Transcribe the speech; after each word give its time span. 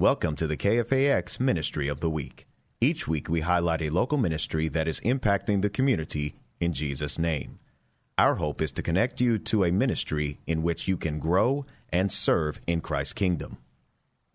Welcome 0.00 0.34
to 0.36 0.46
the 0.46 0.56
KFAX 0.56 1.38
Ministry 1.38 1.86
of 1.86 2.00
the 2.00 2.08
Week. 2.08 2.46
Each 2.80 3.06
week 3.06 3.28
we 3.28 3.42
highlight 3.42 3.82
a 3.82 3.90
local 3.90 4.16
ministry 4.16 4.66
that 4.68 4.88
is 4.88 4.98
impacting 5.00 5.60
the 5.60 5.68
community 5.68 6.36
in 6.58 6.72
Jesus' 6.72 7.18
name. 7.18 7.58
Our 8.16 8.36
hope 8.36 8.62
is 8.62 8.72
to 8.72 8.82
connect 8.82 9.20
you 9.20 9.36
to 9.40 9.62
a 9.62 9.70
ministry 9.70 10.38
in 10.46 10.62
which 10.62 10.88
you 10.88 10.96
can 10.96 11.18
grow 11.18 11.66
and 11.90 12.10
serve 12.10 12.62
in 12.66 12.80
Christ's 12.80 13.12
kingdom. 13.12 13.58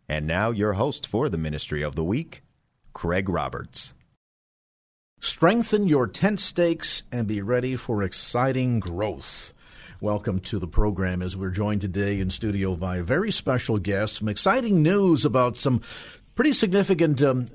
And 0.08 0.28
now, 0.28 0.52
your 0.52 0.74
host 0.74 1.08
for 1.08 1.30
the 1.30 1.40
Ministry 1.40 1.82
of 1.82 1.96
the 1.96 2.04
Week, 2.04 2.44
Craig 2.94 3.28
Roberts. 3.28 3.94
Strengthen 5.20 5.88
your 5.88 6.06
tent 6.06 6.42
stakes 6.42 7.02
and 7.12 7.26
be 7.26 7.42
ready 7.42 7.76
for 7.76 8.04
exciting 8.04 8.80
growth. 8.80 9.52
Welcome 10.06 10.42
to 10.42 10.60
the 10.60 10.68
program 10.68 11.24
as 11.24 11.36
we're 11.36 11.50
joined 11.50 11.82
today 11.82 12.20
in 12.20 12.30
studio 12.30 12.76
by 12.76 12.98
a 12.98 13.04
very 13.04 13.32
special 13.32 13.80
guest. 13.80 14.18
Some 14.18 14.28
exciting 14.28 14.84
news 14.84 15.26
about 15.26 15.58
some 15.58 15.82
pretty 16.36 16.54
significant 16.54 17.24
um, 17.24 17.48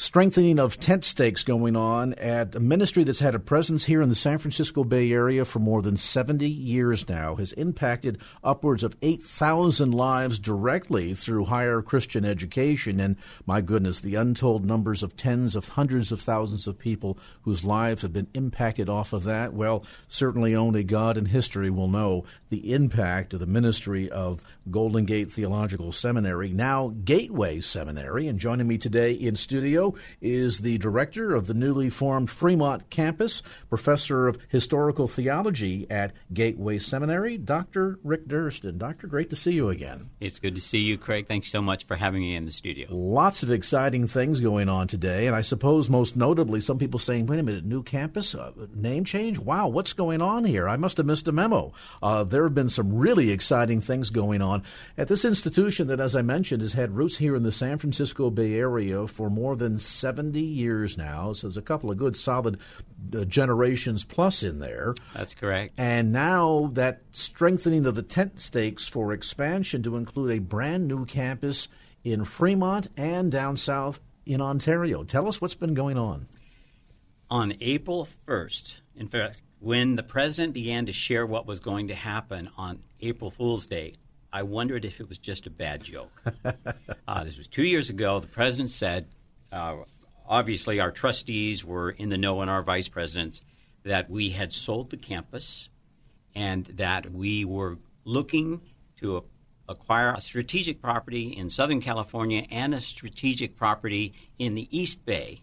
strengthening 0.00 0.60
of 0.60 0.78
tent 0.78 1.04
stakes 1.04 1.42
going 1.42 1.74
on 1.74 2.14
at 2.14 2.54
a 2.54 2.60
ministry 2.60 3.02
that's 3.02 3.18
had 3.18 3.34
a 3.34 3.38
presence 3.38 3.82
here 3.86 4.00
in 4.00 4.08
the 4.08 4.14
San 4.14 4.38
Francisco 4.38 4.84
Bay 4.84 5.10
Area 5.10 5.44
for 5.44 5.58
more 5.58 5.82
than 5.82 5.96
70 5.96 6.48
years 6.48 7.08
now, 7.08 7.34
has 7.34 7.50
impacted 7.54 8.16
upwards 8.44 8.84
of 8.84 8.96
8,000 9.02 9.90
lives 9.90 10.38
directly 10.38 11.14
through 11.14 11.46
higher 11.46 11.82
Christian 11.82 12.24
education. 12.24 13.00
And 13.00 13.16
my 13.44 13.60
goodness, 13.60 14.00
the 14.00 14.14
untold 14.14 14.64
numbers 14.64 15.02
of 15.02 15.16
tens 15.16 15.56
of 15.56 15.70
hundreds 15.70 16.12
of 16.12 16.20
thousands 16.20 16.68
of 16.68 16.78
people 16.78 17.18
whose 17.42 17.64
lives 17.64 18.02
have 18.02 18.12
been 18.12 18.28
impacted 18.34 18.88
off 18.88 19.12
of 19.12 19.24
that. 19.24 19.52
Well, 19.52 19.84
certainly 20.06 20.54
only 20.54 20.84
God 20.84 21.16
and 21.16 21.26
history 21.26 21.70
will 21.70 21.88
know 21.88 22.24
the 22.50 22.72
impact 22.72 23.34
of 23.34 23.40
the 23.40 23.46
ministry 23.46 24.08
of 24.08 24.44
Golden 24.70 25.06
Gate 25.06 25.32
Theological 25.32 25.90
Seminary, 25.90 26.52
now 26.52 26.94
Gateway 27.04 27.60
Seminary. 27.60 28.28
And 28.28 28.38
joining 28.38 28.68
me 28.68 28.78
today 28.78 29.10
in 29.12 29.34
studio, 29.34 29.87
is 30.20 30.60
the 30.60 30.78
director 30.78 31.34
of 31.34 31.46
the 31.46 31.54
newly 31.54 31.90
formed 31.90 32.30
Fremont 32.30 32.90
campus, 32.90 33.42
professor 33.68 34.28
of 34.28 34.38
historical 34.48 35.08
theology 35.08 35.86
at 35.90 36.12
Gateway 36.32 36.78
Seminary, 36.78 37.38
Dr. 37.38 37.98
Rick 38.02 38.28
Durst. 38.28 38.78
Doctor, 38.78 39.06
great 39.06 39.30
to 39.30 39.36
see 39.36 39.52
you 39.52 39.68
again. 39.68 40.10
It's 40.20 40.38
good 40.38 40.54
to 40.54 40.60
see 40.60 40.78
you, 40.78 40.98
Craig. 40.98 41.26
Thanks 41.28 41.50
so 41.50 41.62
much 41.62 41.84
for 41.84 41.96
having 41.96 42.20
me 42.20 42.36
in 42.36 42.44
the 42.44 42.52
studio. 42.52 42.88
Lots 42.90 43.42
of 43.42 43.50
exciting 43.50 44.06
things 44.06 44.40
going 44.40 44.68
on 44.68 44.88
today, 44.88 45.26
and 45.26 45.34
I 45.34 45.42
suppose 45.42 45.88
most 45.88 46.16
notably, 46.16 46.60
some 46.60 46.78
people 46.78 46.98
saying, 46.98 47.26
wait 47.26 47.38
a 47.38 47.42
minute, 47.42 47.64
new 47.64 47.82
campus, 47.82 48.34
uh, 48.34 48.52
name 48.74 49.04
change? 49.04 49.38
Wow, 49.38 49.68
what's 49.68 49.92
going 49.92 50.20
on 50.20 50.44
here? 50.44 50.68
I 50.68 50.76
must 50.76 50.96
have 50.96 51.06
missed 51.06 51.28
a 51.28 51.32
memo. 51.32 51.72
Uh, 52.02 52.24
there 52.24 52.44
have 52.44 52.54
been 52.54 52.68
some 52.68 52.94
really 52.94 53.30
exciting 53.30 53.80
things 53.80 54.10
going 54.10 54.42
on 54.42 54.62
at 54.96 55.08
this 55.08 55.24
institution 55.24 55.86
that, 55.88 56.00
as 56.00 56.16
I 56.16 56.22
mentioned, 56.22 56.62
has 56.62 56.72
had 56.72 56.96
roots 56.96 57.16
here 57.16 57.36
in 57.36 57.42
the 57.42 57.52
San 57.52 57.78
Francisco 57.78 58.30
Bay 58.30 58.54
Area 58.54 59.06
for 59.06 59.30
more 59.30 59.56
than 59.56 59.77
70 59.78 60.40
years 60.40 60.96
now. 60.96 61.32
So 61.32 61.46
there's 61.46 61.56
a 61.56 61.62
couple 61.62 61.90
of 61.90 61.98
good 61.98 62.16
solid 62.16 62.58
uh, 63.14 63.24
generations 63.24 64.04
plus 64.04 64.42
in 64.42 64.58
there. 64.58 64.94
That's 65.14 65.34
correct. 65.34 65.74
And 65.76 66.12
now 66.12 66.70
that 66.74 67.02
strengthening 67.12 67.86
of 67.86 67.94
the 67.94 68.02
tent 68.02 68.40
stakes 68.40 68.88
for 68.88 69.12
expansion 69.12 69.82
to 69.82 69.96
include 69.96 70.30
a 70.30 70.38
brand 70.40 70.88
new 70.88 71.04
campus 71.04 71.68
in 72.04 72.24
Fremont 72.24 72.88
and 72.96 73.30
down 73.30 73.56
south 73.56 74.00
in 74.24 74.40
Ontario. 74.40 75.04
Tell 75.04 75.26
us 75.26 75.40
what's 75.40 75.54
been 75.54 75.74
going 75.74 75.96
on. 75.96 76.26
On 77.30 77.54
April 77.60 78.08
1st, 78.26 78.80
in 78.96 79.08
fact, 79.08 79.42
when 79.60 79.96
the 79.96 80.02
president 80.02 80.54
began 80.54 80.86
to 80.86 80.92
share 80.92 81.26
what 81.26 81.46
was 81.46 81.60
going 81.60 81.88
to 81.88 81.94
happen 81.94 82.48
on 82.56 82.78
April 83.00 83.30
Fool's 83.30 83.66
Day, 83.66 83.94
I 84.32 84.42
wondered 84.42 84.84
if 84.84 85.00
it 85.00 85.08
was 85.08 85.18
just 85.18 85.46
a 85.46 85.50
bad 85.50 85.82
joke. 85.82 86.22
uh, 87.08 87.24
this 87.24 87.38
was 87.38 87.48
two 87.48 87.64
years 87.64 87.90
ago. 87.90 88.20
The 88.20 88.26
president 88.26 88.70
said, 88.70 89.06
uh, 89.52 89.76
obviously 90.26 90.80
our 90.80 90.90
trustees 90.90 91.64
were 91.64 91.90
in 91.90 92.08
the 92.08 92.18
know 92.18 92.40
and 92.40 92.50
our 92.50 92.62
vice 92.62 92.88
presidents 92.88 93.42
that 93.84 94.10
we 94.10 94.30
had 94.30 94.52
sold 94.52 94.90
the 94.90 94.96
campus 94.96 95.68
and 96.34 96.66
that 96.66 97.10
we 97.10 97.44
were 97.44 97.78
looking 98.04 98.60
to 99.00 99.24
acquire 99.68 100.12
a 100.12 100.20
strategic 100.20 100.80
property 100.80 101.28
in 101.36 101.50
Southern 101.50 101.80
California 101.80 102.46
and 102.50 102.74
a 102.74 102.80
strategic 102.80 103.56
property 103.56 104.14
in 104.38 104.54
the 104.54 104.68
East 104.76 105.04
Bay 105.04 105.42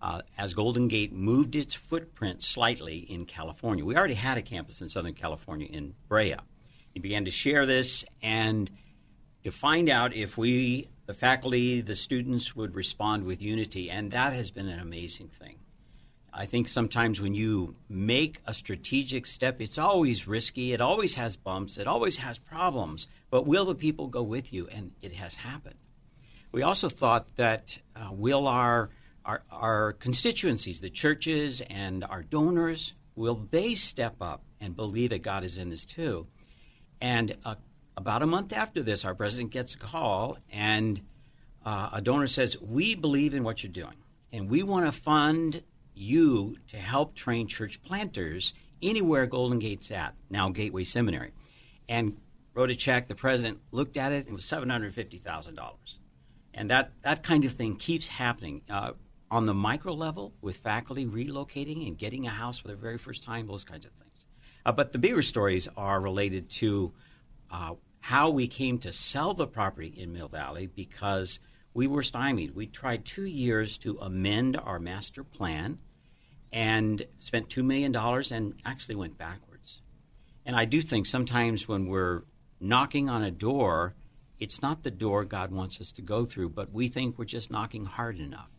uh, 0.00 0.20
as 0.36 0.52
Golden 0.52 0.88
Gate 0.88 1.12
moved 1.12 1.54
its 1.54 1.74
footprint 1.74 2.42
slightly 2.42 2.98
in 2.98 3.24
California. 3.24 3.84
We 3.84 3.96
already 3.96 4.14
had 4.14 4.36
a 4.36 4.42
campus 4.42 4.80
in 4.80 4.88
Southern 4.88 5.14
California 5.14 5.68
in 5.70 5.94
Brea. 6.08 6.36
He 6.92 7.00
began 7.00 7.24
to 7.24 7.30
share 7.30 7.66
this 7.66 8.04
and 8.20 8.70
to 9.44 9.52
find 9.52 9.88
out 9.88 10.14
if 10.14 10.36
we 10.36 10.88
the 11.12 11.18
faculty, 11.18 11.82
the 11.82 11.94
students 11.94 12.56
would 12.56 12.74
respond 12.74 13.24
with 13.24 13.42
unity, 13.42 13.90
and 13.90 14.12
that 14.12 14.32
has 14.32 14.50
been 14.50 14.66
an 14.66 14.80
amazing 14.80 15.28
thing. 15.28 15.56
I 16.32 16.46
think 16.46 16.68
sometimes 16.68 17.20
when 17.20 17.34
you 17.34 17.74
make 17.86 18.40
a 18.46 18.54
strategic 18.54 19.26
step, 19.26 19.60
it's 19.60 19.76
always 19.76 20.26
risky, 20.26 20.72
it 20.72 20.80
always 20.80 21.16
has 21.16 21.36
bumps, 21.36 21.76
it 21.76 21.86
always 21.86 22.16
has 22.16 22.38
problems, 22.38 23.08
but 23.28 23.46
will 23.46 23.66
the 23.66 23.74
people 23.74 24.06
go 24.06 24.22
with 24.22 24.54
you? 24.54 24.68
And 24.68 24.92
it 25.02 25.12
has 25.12 25.34
happened. 25.34 25.74
We 26.50 26.62
also 26.62 26.88
thought 26.88 27.26
that 27.36 27.78
uh, 27.94 28.08
will 28.10 28.48
our, 28.48 28.88
our, 29.26 29.42
our 29.50 29.92
constituencies, 29.92 30.80
the 30.80 30.88
churches 30.88 31.60
and 31.68 32.04
our 32.04 32.22
donors, 32.22 32.94
will 33.16 33.46
they 33.50 33.74
step 33.74 34.16
up 34.22 34.42
and 34.62 34.74
believe 34.74 35.10
that 35.10 35.20
God 35.20 35.44
is 35.44 35.58
in 35.58 35.68
this 35.68 35.84
too? 35.84 36.26
And 37.02 37.36
uh, 37.44 37.56
about 37.96 38.22
a 38.22 38.26
month 38.26 38.52
after 38.52 38.82
this, 38.82 39.04
our 39.04 39.14
president 39.14 39.50
gets 39.50 39.74
a 39.74 39.78
call, 39.78 40.38
and 40.50 41.00
uh, 41.64 41.90
a 41.92 42.00
donor 42.00 42.26
says, 42.26 42.60
We 42.60 42.94
believe 42.94 43.34
in 43.34 43.44
what 43.44 43.62
you're 43.62 43.72
doing, 43.72 43.96
and 44.32 44.48
we 44.48 44.62
want 44.62 44.86
to 44.86 44.92
fund 44.92 45.62
you 45.94 46.56
to 46.70 46.76
help 46.78 47.14
train 47.14 47.46
church 47.46 47.82
planters 47.82 48.54
anywhere 48.82 49.26
Golden 49.26 49.58
Gate's 49.58 49.90
at, 49.90 50.14
now 50.30 50.48
Gateway 50.48 50.84
Seminary. 50.84 51.32
And 51.88 52.16
wrote 52.54 52.70
a 52.70 52.76
check. 52.76 53.08
The 53.08 53.14
president 53.14 53.60
looked 53.70 53.96
at 53.96 54.12
it, 54.12 54.26
and 54.26 54.28
it 54.28 54.32
was 54.32 54.44
$750,000. 54.44 55.74
And 56.54 56.70
that, 56.70 56.92
that 57.02 57.22
kind 57.22 57.44
of 57.44 57.52
thing 57.52 57.76
keeps 57.76 58.08
happening. 58.08 58.62
Uh, 58.68 58.92
on 59.30 59.46
the 59.46 59.54
micro 59.54 59.94
level, 59.94 60.34
with 60.42 60.58
faculty 60.58 61.06
relocating 61.06 61.86
and 61.86 61.96
getting 61.96 62.26
a 62.26 62.30
house 62.30 62.58
for 62.58 62.68
the 62.68 62.76
very 62.76 62.98
first 62.98 63.24
time, 63.24 63.46
those 63.46 63.64
kinds 63.64 63.86
of 63.86 63.92
things. 63.92 64.26
Uh, 64.66 64.72
but 64.72 64.92
the 64.92 64.98
bigger 64.98 65.22
stories 65.22 65.66
are 65.74 66.00
related 66.00 66.50
to 66.50 66.92
uh, 67.52 67.74
how 68.00 68.30
we 68.30 68.48
came 68.48 68.78
to 68.78 68.92
sell 68.92 69.34
the 69.34 69.46
property 69.46 69.94
in 69.96 70.12
Mill 70.12 70.28
Valley 70.28 70.66
because 70.66 71.38
we 71.74 71.86
were 71.86 72.02
stymied. 72.02 72.54
We 72.54 72.66
tried 72.66 73.04
two 73.04 73.24
years 73.24 73.78
to 73.78 73.98
amend 73.98 74.56
our 74.56 74.80
master 74.80 75.22
plan 75.22 75.80
and 76.52 77.06
spent 77.18 77.48
$2 77.48 77.64
million 77.64 77.94
and 77.96 78.54
actually 78.64 78.96
went 78.96 79.16
backwards. 79.16 79.80
And 80.44 80.56
I 80.56 80.64
do 80.64 80.82
think 80.82 81.06
sometimes 81.06 81.68
when 81.68 81.86
we're 81.86 82.22
knocking 82.60 83.08
on 83.08 83.22
a 83.22 83.30
door, 83.30 83.94
it's 84.40 84.60
not 84.60 84.82
the 84.82 84.90
door 84.90 85.24
God 85.24 85.52
wants 85.52 85.80
us 85.80 85.92
to 85.92 86.02
go 86.02 86.24
through, 86.24 86.50
but 86.50 86.72
we 86.72 86.88
think 86.88 87.18
we're 87.18 87.24
just 87.24 87.50
knocking 87.50 87.84
hard 87.84 88.18
enough. 88.18 88.50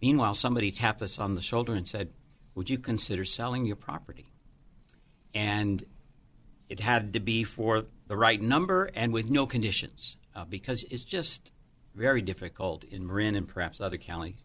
Meanwhile, 0.00 0.34
somebody 0.34 0.70
tapped 0.70 1.02
us 1.02 1.18
on 1.18 1.34
the 1.34 1.40
shoulder 1.40 1.74
and 1.74 1.88
said, 1.88 2.10
Would 2.54 2.70
you 2.70 2.78
consider 2.78 3.24
selling 3.24 3.66
your 3.66 3.76
property? 3.76 4.26
And 5.34 5.84
it 6.68 6.80
had 6.80 7.12
to 7.14 7.20
be 7.20 7.44
for 7.44 7.84
the 8.06 8.16
right 8.16 8.40
number 8.40 8.90
and 8.94 9.12
with 9.12 9.30
no 9.30 9.46
conditions 9.46 10.16
uh, 10.34 10.44
because 10.44 10.84
it's 10.90 11.04
just 11.04 11.52
very 11.94 12.22
difficult 12.22 12.84
in 12.84 13.06
Marin 13.06 13.34
and 13.34 13.48
perhaps 13.48 13.80
other 13.80 13.96
counties 13.96 14.44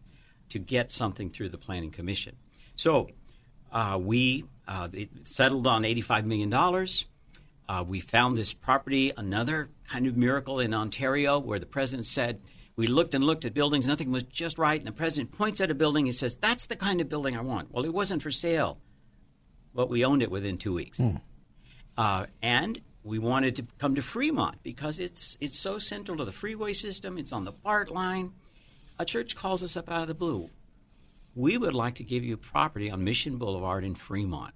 to 0.50 0.58
get 0.58 0.90
something 0.90 1.30
through 1.30 1.48
the 1.48 1.58
Planning 1.58 1.90
Commission. 1.90 2.36
So 2.76 3.08
uh, 3.72 3.98
we 4.00 4.44
uh, 4.66 4.88
settled 5.24 5.66
on 5.66 5.82
$85 5.82 6.24
million. 6.24 6.52
Uh, 7.66 7.84
we 7.86 8.00
found 8.00 8.36
this 8.36 8.52
property, 8.52 9.12
another 9.16 9.70
kind 9.88 10.06
of 10.06 10.16
miracle 10.16 10.60
in 10.60 10.74
Ontario, 10.74 11.38
where 11.38 11.58
the 11.58 11.66
president 11.66 12.06
said, 12.06 12.40
we 12.76 12.86
looked 12.88 13.14
and 13.14 13.22
looked 13.22 13.44
at 13.44 13.54
buildings, 13.54 13.86
nothing 13.86 14.10
was 14.10 14.24
just 14.24 14.58
right, 14.58 14.78
and 14.78 14.86
the 14.86 14.92
president 14.92 15.32
points 15.32 15.60
at 15.60 15.70
a 15.70 15.74
building 15.74 16.06
and 16.06 16.14
says, 16.14 16.34
That's 16.36 16.66
the 16.66 16.76
kind 16.76 17.00
of 17.00 17.08
building 17.08 17.36
I 17.36 17.40
want. 17.40 17.72
Well, 17.72 17.84
it 17.84 17.94
wasn't 17.94 18.20
for 18.20 18.32
sale, 18.32 18.78
but 19.72 19.88
we 19.88 20.04
owned 20.04 20.22
it 20.22 20.30
within 20.30 20.56
two 20.56 20.74
weeks. 20.74 20.98
Mm. 20.98 21.20
Uh, 21.96 22.26
and 22.42 22.80
we 23.02 23.18
wanted 23.18 23.56
to 23.56 23.66
come 23.78 23.94
to 23.94 24.02
Fremont 24.02 24.62
because 24.62 24.98
it's 24.98 25.36
it's 25.40 25.58
so 25.58 25.78
central 25.78 26.18
to 26.18 26.24
the 26.24 26.32
freeway 26.32 26.72
system. 26.72 27.18
It's 27.18 27.32
on 27.32 27.44
the 27.44 27.52
BART 27.52 27.90
line. 27.90 28.32
A 28.98 29.04
church 29.04 29.36
calls 29.36 29.62
us 29.62 29.76
up 29.76 29.90
out 29.90 30.02
of 30.02 30.08
the 30.08 30.14
blue. 30.14 30.50
We 31.34 31.58
would 31.58 31.74
like 31.74 31.96
to 31.96 32.04
give 32.04 32.24
you 32.24 32.36
property 32.36 32.90
on 32.90 33.02
Mission 33.02 33.36
Boulevard 33.36 33.84
in 33.84 33.94
Fremont. 33.94 34.54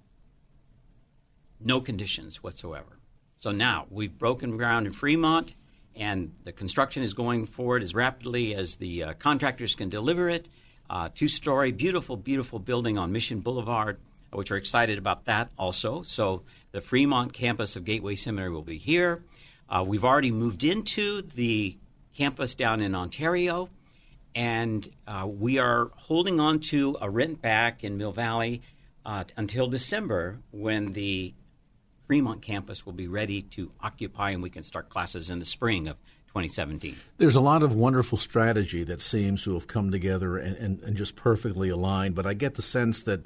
No 1.59 1.81
conditions 1.81 2.41
whatsoever. 2.41 2.99
So 3.35 3.51
now 3.51 3.85
we've 3.89 4.17
broken 4.17 4.57
ground 4.57 4.87
in 4.87 4.93
Fremont, 4.93 5.55
and 5.95 6.33
the 6.43 6.53
construction 6.53 7.03
is 7.03 7.13
going 7.13 7.45
forward 7.45 7.83
as 7.83 7.93
rapidly 7.93 8.55
as 8.55 8.77
the 8.77 9.03
uh, 9.03 9.13
contractors 9.13 9.75
can 9.75 9.89
deliver 9.89 10.29
it. 10.29 10.49
Uh, 10.89 11.09
Two 11.13 11.27
story, 11.27 11.71
beautiful, 11.71 12.17
beautiful 12.17 12.59
building 12.59 12.97
on 12.97 13.11
Mission 13.11 13.41
Boulevard, 13.41 13.99
which 14.31 14.51
we're 14.51 14.57
excited 14.57 14.97
about 14.97 15.25
that 15.25 15.49
also. 15.57 16.01
So 16.01 16.43
the 16.71 16.81
Fremont 16.81 17.33
campus 17.33 17.75
of 17.75 17.85
Gateway 17.85 18.15
Seminary 18.15 18.51
will 18.51 18.61
be 18.61 18.77
here. 18.77 19.23
Uh, 19.69 19.83
we've 19.87 20.05
already 20.05 20.31
moved 20.31 20.63
into 20.63 21.21
the 21.21 21.77
campus 22.15 22.55
down 22.55 22.81
in 22.81 22.95
Ontario, 22.95 23.69
and 24.35 24.89
uh, 25.07 25.27
we 25.27 25.59
are 25.59 25.91
holding 25.95 26.39
on 26.39 26.59
to 26.59 26.97
a 27.01 27.09
rent 27.09 27.41
back 27.41 27.83
in 27.83 27.97
Mill 27.97 28.11
Valley 28.11 28.61
uh, 29.05 29.23
until 29.37 29.67
December 29.67 30.39
when 30.51 30.93
the 30.93 31.33
Fremont 32.07 32.41
campus 32.41 32.85
will 32.85 32.93
be 32.93 33.07
ready 33.07 33.43
to 33.43 33.71
occupy 33.81 34.31
and 34.31 34.41
we 34.41 34.49
can 34.49 34.63
start 34.63 34.89
classes 34.89 35.29
in 35.29 35.39
the 35.39 35.45
spring 35.45 35.87
of 35.87 35.95
2017. 36.29 36.95
There's 37.17 37.35
a 37.35 37.41
lot 37.41 37.63
of 37.63 37.73
wonderful 37.73 38.17
strategy 38.17 38.83
that 38.83 39.01
seems 39.01 39.43
to 39.43 39.53
have 39.53 39.67
come 39.67 39.91
together 39.91 40.37
and, 40.37 40.55
and, 40.57 40.81
and 40.81 40.97
just 40.97 41.15
perfectly 41.15 41.69
aligned, 41.69 42.15
but 42.15 42.25
I 42.25 42.33
get 42.33 42.55
the 42.55 42.61
sense 42.61 43.03
that 43.03 43.21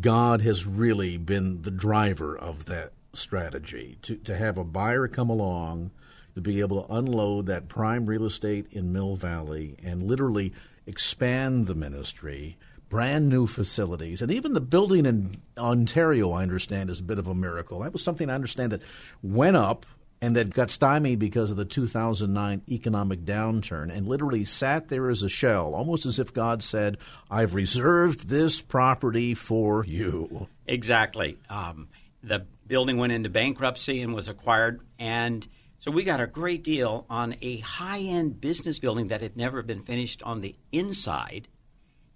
God 0.00 0.42
has 0.42 0.66
really 0.66 1.16
been 1.16 1.62
the 1.62 1.70
driver 1.70 2.36
of 2.36 2.66
that 2.66 2.92
strategy 3.14 3.96
to, 4.02 4.16
to 4.16 4.36
have 4.36 4.58
a 4.58 4.64
buyer 4.64 5.08
come 5.08 5.30
along 5.30 5.90
to 6.34 6.40
be 6.42 6.60
able 6.60 6.82
to 6.82 6.92
unload 6.92 7.46
that 7.46 7.68
prime 7.68 8.04
real 8.04 8.24
estate 8.24 8.66
in 8.70 8.92
Mill 8.92 9.16
Valley 9.16 9.76
and 9.82 10.02
literally 10.02 10.52
expand 10.86 11.66
the 11.66 11.74
ministry, 11.74 12.58
brand 12.90 13.30
new 13.30 13.46
facilities, 13.46 14.20
and 14.20 14.30
even 14.30 14.52
the 14.52 14.60
building 14.60 15.06
in 15.06 15.36
Ontario, 15.56 16.32
I 16.32 16.42
understand, 16.42 16.90
is 16.90 17.00
a 17.00 17.04
bit 17.04 17.18
of 17.18 17.26
a 17.26 17.34
miracle. 17.34 17.80
That 17.80 17.94
was 17.94 18.04
something 18.04 18.28
I 18.28 18.34
understand 18.34 18.72
that 18.72 18.82
went 19.22 19.56
up 19.56 19.86
and 20.20 20.36
that 20.36 20.54
got 20.54 20.70
stymied 20.70 21.18
because 21.18 21.50
of 21.50 21.56
the 21.56 21.64
2009 21.64 22.62
economic 22.68 23.24
downturn 23.24 23.94
and 23.94 24.06
literally 24.06 24.44
sat 24.44 24.88
there 24.88 25.10
as 25.10 25.22
a 25.22 25.28
shell, 25.28 25.74
almost 25.74 26.06
as 26.06 26.18
if 26.18 26.32
God 26.32 26.62
said, 26.62 26.96
I've 27.30 27.54
reserved 27.54 28.28
this 28.28 28.60
property 28.62 29.34
for 29.34 29.84
you. 29.84 30.48
Exactly. 30.66 31.38
Um, 31.50 31.88
the 32.22 32.46
building 32.66 32.96
went 32.96 33.12
into 33.12 33.28
bankruptcy 33.28 34.00
and 34.00 34.14
was 34.14 34.28
acquired, 34.28 34.80
and 34.98 35.46
so 35.78 35.90
we 35.90 36.02
got 36.02 36.20
a 36.20 36.26
great 36.26 36.64
deal 36.64 37.06
on 37.08 37.36
a 37.42 37.58
high 37.58 38.00
end 38.00 38.40
business 38.40 38.78
building 38.78 39.08
that 39.08 39.20
had 39.20 39.36
never 39.36 39.62
been 39.62 39.80
finished 39.80 40.22
on 40.22 40.40
the 40.40 40.56
inside. 40.72 41.48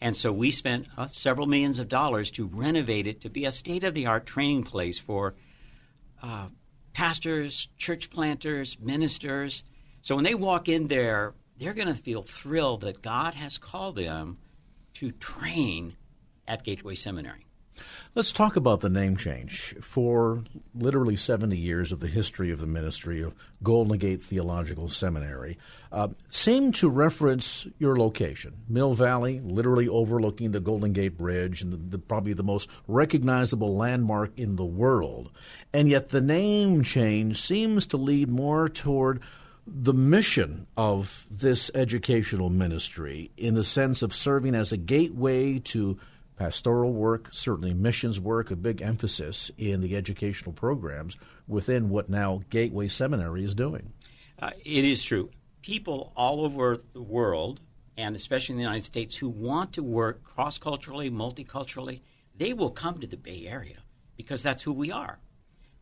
And 0.00 0.16
so 0.16 0.32
we 0.32 0.50
spent 0.50 0.88
uh, 0.96 1.06
several 1.06 1.46
millions 1.46 1.78
of 1.78 1.88
dollars 1.88 2.30
to 2.32 2.46
renovate 2.46 3.06
it 3.06 3.20
to 3.20 3.28
be 3.28 3.44
a 3.44 3.52
state 3.52 3.84
of 3.84 3.92
the 3.92 4.06
art 4.06 4.24
training 4.24 4.64
place 4.64 4.98
for 4.98 5.34
uh, 6.22 6.46
pastors, 7.00 7.68
church 7.78 8.10
planters, 8.10 8.78
ministers. 8.78 9.64
So 10.02 10.16
when 10.16 10.24
they 10.24 10.34
walk 10.34 10.68
in 10.68 10.88
there, 10.88 11.32
they're 11.56 11.72
going 11.72 11.88
to 11.88 11.94
feel 11.94 12.20
thrilled 12.20 12.82
that 12.82 13.00
God 13.00 13.32
has 13.32 13.56
called 13.56 13.96
them 13.96 14.36
to 14.94 15.10
train 15.10 15.96
at 16.46 16.62
Gateway 16.62 16.94
Seminary. 16.94 17.46
Let's 18.12 18.32
talk 18.32 18.56
about 18.56 18.80
the 18.80 18.90
name 18.90 19.16
change. 19.16 19.76
For 19.80 20.42
literally 20.74 21.14
70 21.14 21.56
years 21.56 21.92
of 21.92 22.00
the 22.00 22.08
history 22.08 22.50
of 22.50 22.60
the 22.60 22.66
ministry 22.66 23.22
of 23.22 23.34
Golden 23.62 23.96
Gate 23.98 24.20
Theological 24.20 24.88
Seminary, 24.88 25.58
uh, 25.92 26.08
seem 26.28 26.72
to 26.72 26.88
reference 26.88 27.68
your 27.78 27.96
location, 27.96 28.54
Mill 28.68 28.94
Valley, 28.94 29.40
literally 29.40 29.88
overlooking 29.88 30.50
the 30.50 30.58
Golden 30.58 30.92
Gate 30.92 31.16
Bridge 31.16 31.62
and 31.62 31.72
the, 31.72 31.76
the, 31.76 31.98
probably 31.98 32.32
the 32.32 32.42
most 32.42 32.68
recognizable 32.88 33.76
landmark 33.76 34.32
in 34.36 34.56
the 34.56 34.64
world. 34.64 35.30
And 35.72 35.88
yet 35.88 36.08
the 36.08 36.20
name 36.20 36.82
change 36.82 37.40
seems 37.40 37.86
to 37.86 37.96
lead 37.96 38.28
more 38.28 38.68
toward 38.68 39.20
the 39.66 39.94
mission 39.94 40.66
of 40.76 41.28
this 41.30 41.70
educational 41.76 42.50
ministry 42.50 43.30
in 43.36 43.54
the 43.54 43.64
sense 43.64 44.02
of 44.02 44.12
serving 44.12 44.56
as 44.56 44.72
a 44.72 44.76
gateway 44.76 45.60
to 45.60 45.96
pastoral 46.40 46.94
work, 46.94 47.28
certainly 47.32 47.74
missions 47.74 48.18
work, 48.18 48.50
a 48.50 48.56
big 48.56 48.80
emphasis 48.80 49.50
in 49.58 49.82
the 49.82 49.94
educational 49.94 50.54
programs 50.54 51.18
within 51.46 51.90
what 51.90 52.08
now 52.08 52.40
Gateway 52.48 52.88
Seminary 52.88 53.44
is 53.44 53.54
doing. 53.54 53.92
Uh, 54.40 54.52
it 54.64 54.86
is 54.86 55.04
true. 55.04 55.28
People 55.60 56.14
all 56.16 56.42
over 56.42 56.78
the 56.94 57.02
world, 57.02 57.60
and 57.98 58.16
especially 58.16 58.54
in 58.54 58.56
the 58.56 58.62
United 58.62 58.86
States, 58.86 59.14
who 59.14 59.28
want 59.28 59.74
to 59.74 59.82
work 59.82 60.24
cross 60.24 60.56
culturally, 60.56 61.10
multiculturally, 61.10 62.00
they 62.34 62.54
will 62.54 62.70
come 62.70 62.98
to 63.00 63.06
the 63.06 63.18
Bay 63.18 63.44
Area 63.46 63.76
because 64.16 64.42
that's 64.42 64.62
who 64.62 64.72
we 64.72 64.90
are. 64.90 65.18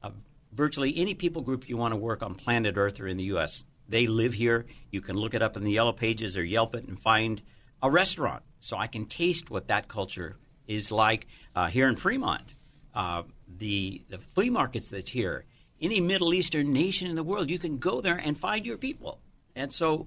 Uh, 0.02 0.10
virtually 0.52 0.92
any 0.96 1.14
people 1.14 1.40
group 1.40 1.68
you 1.68 1.76
want 1.76 1.92
to 1.92 1.96
work 1.96 2.20
on 2.20 2.34
planet 2.34 2.76
Earth 2.76 2.98
or 2.98 3.06
in 3.06 3.16
the 3.16 3.24
U.S., 3.24 3.62
they 3.88 4.08
live 4.08 4.34
here. 4.34 4.66
You 4.90 5.02
can 5.02 5.14
look 5.14 5.34
it 5.34 5.42
up 5.42 5.56
in 5.56 5.62
the 5.62 5.70
Yellow 5.70 5.92
Pages 5.92 6.36
or 6.36 6.42
Yelp 6.42 6.74
it 6.74 6.88
and 6.88 6.98
find 6.98 7.42
a 7.80 7.88
restaurant. 7.88 8.42
So 8.58 8.76
I 8.76 8.88
can 8.88 9.06
taste 9.06 9.52
what 9.52 9.68
that 9.68 9.86
culture 9.86 10.36
is 10.68 10.92
like 10.92 11.26
uh, 11.56 11.66
here 11.66 11.88
in 11.88 11.96
Fremont. 11.96 12.54
Uh, 12.94 13.22
the 13.58 14.02
the 14.08 14.18
flea 14.18 14.50
markets 14.50 14.88
that's 14.88 15.10
here, 15.10 15.44
any 15.80 16.00
Middle 16.00 16.32
Eastern 16.34 16.72
nation 16.72 17.08
in 17.08 17.16
the 17.16 17.24
world, 17.24 17.50
you 17.50 17.58
can 17.58 17.78
go 17.78 18.00
there 18.00 18.16
and 18.16 18.38
find 18.38 18.64
your 18.64 18.78
people. 18.78 19.18
And 19.56 19.72
so, 19.72 20.06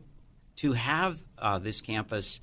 to 0.58 0.74
have 0.74 1.20
uh, 1.38 1.60
this 1.60 1.82
campus 1.82 2.40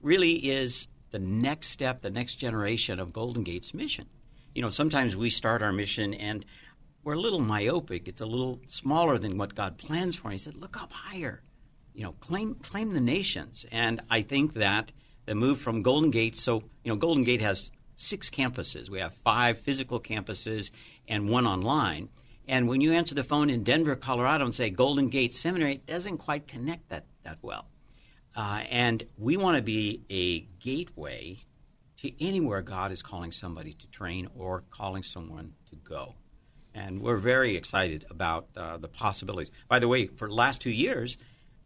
really 0.00 0.32
is 0.50 0.88
the 1.10 1.18
next 1.18 1.68
step, 1.68 2.02
the 2.02 2.10
next 2.10 2.36
generation 2.36 2.98
of 2.98 3.12
Golden 3.12 3.44
Gate's 3.44 3.72
mission. 3.74 4.06
You 4.54 4.62
know, 4.62 4.70
sometimes 4.70 5.16
we 5.16 5.30
start 5.30 5.62
our 5.62 5.72
mission 5.72 6.14
and 6.14 6.44
we're 7.04 7.14
a 7.14 7.20
little 7.20 7.40
myopic. 7.40 8.08
It's 8.08 8.20
a 8.20 8.26
little 8.26 8.60
smaller 8.66 9.18
than 9.18 9.38
what 9.38 9.54
God 9.54 9.78
plans 9.78 10.16
for. 10.16 10.28
And 10.28 10.32
He 10.32 10.38
said, 10.38 10.56
"Look 10.56 10.80
up 10.80 10.92
higher." 10.92 11.42
You 11.94 12.04
know, 12.04 12.12
claim 12.20 12.54
claim 12.56 12.94
the 12.94 13.00
nations. 13.00 13.66
And 13.70 14.00
I 14.10 14.22
think 14.22 14.54
that 14.54 14.92
that 15.28 15.34
moved 15.34 15.60
from 15.60 15.82
Golden 15.82 16.10
Gate. 16.10 16.36
So, 16.36 16.62
you 16.82 16.90
know, 16.90 16.96
Golden 16.96 17.22
Gate 17.22 17.42
has 17.42 17.70
six 17.96 18.30
campuses. 18.30 18.88
We 18.88 19.00
have 19.00 19.12
five 19.12 19.58
physical 19.58 20.00
campuses 20.00 20.70
and 21.06 21.28
one 21.28 21.46
online. 21.46 22.08
And 22.46 22.66
when 22.66 22.80
you 22.80 22.94
answer 22.94 23.14
the 23.14 23.22
phone 23.22 23.50
in 23.50 23.62
Denver, 23.62 23.94
Colorado, 23.94 24.46
and 24.46 24.54
say 24.54 24.70
Golden 24.70 25.10
Gate 25.10 25.34
Seminary, 25.34 25.74
it 25.74 25.86
doesn't 25.86 26.16
quite 26.16 26.48
connect 26.48 26.88
that, 26.88 27.04
that 27.24 27.36
well. 27.42 27.66
Uh, 28.34 28.62
and 28.70 29.02
we 29.18 29.36
want 29.36 29.58
to 29.58 29.62
be 29.62 30.02
a 30.08 30.40
gateway 30.64 31.36
to 31.98 32.24
anywhere 32.24 32.62
God 32.62 32.90
is 32.90 33.02
calling 33.02 33.30
somebody 33.30 33.74
to 33.74 33.86
train 33.88 34.28
or 34.34 34.64
calling 34.70 35.02
someone 35.02 35.52
to 35.68 35.76
go. 35.76 36.14
And 36.72 37.02
we're 37.02 37.18
very 37.18 37.54
excited 37.54 38.06
about 38.08 38.48
uh, 38.56 38.78
the 38.78 38.88
possibilities. 38.88 39.50
By 39.68 39.78
the 39.78 39.88
way, 39.88 40.06
for 40.06 40.26
the 40.26 40.34
last 40.34 40.62
two 40.62 40.70
years, 40.70 41.18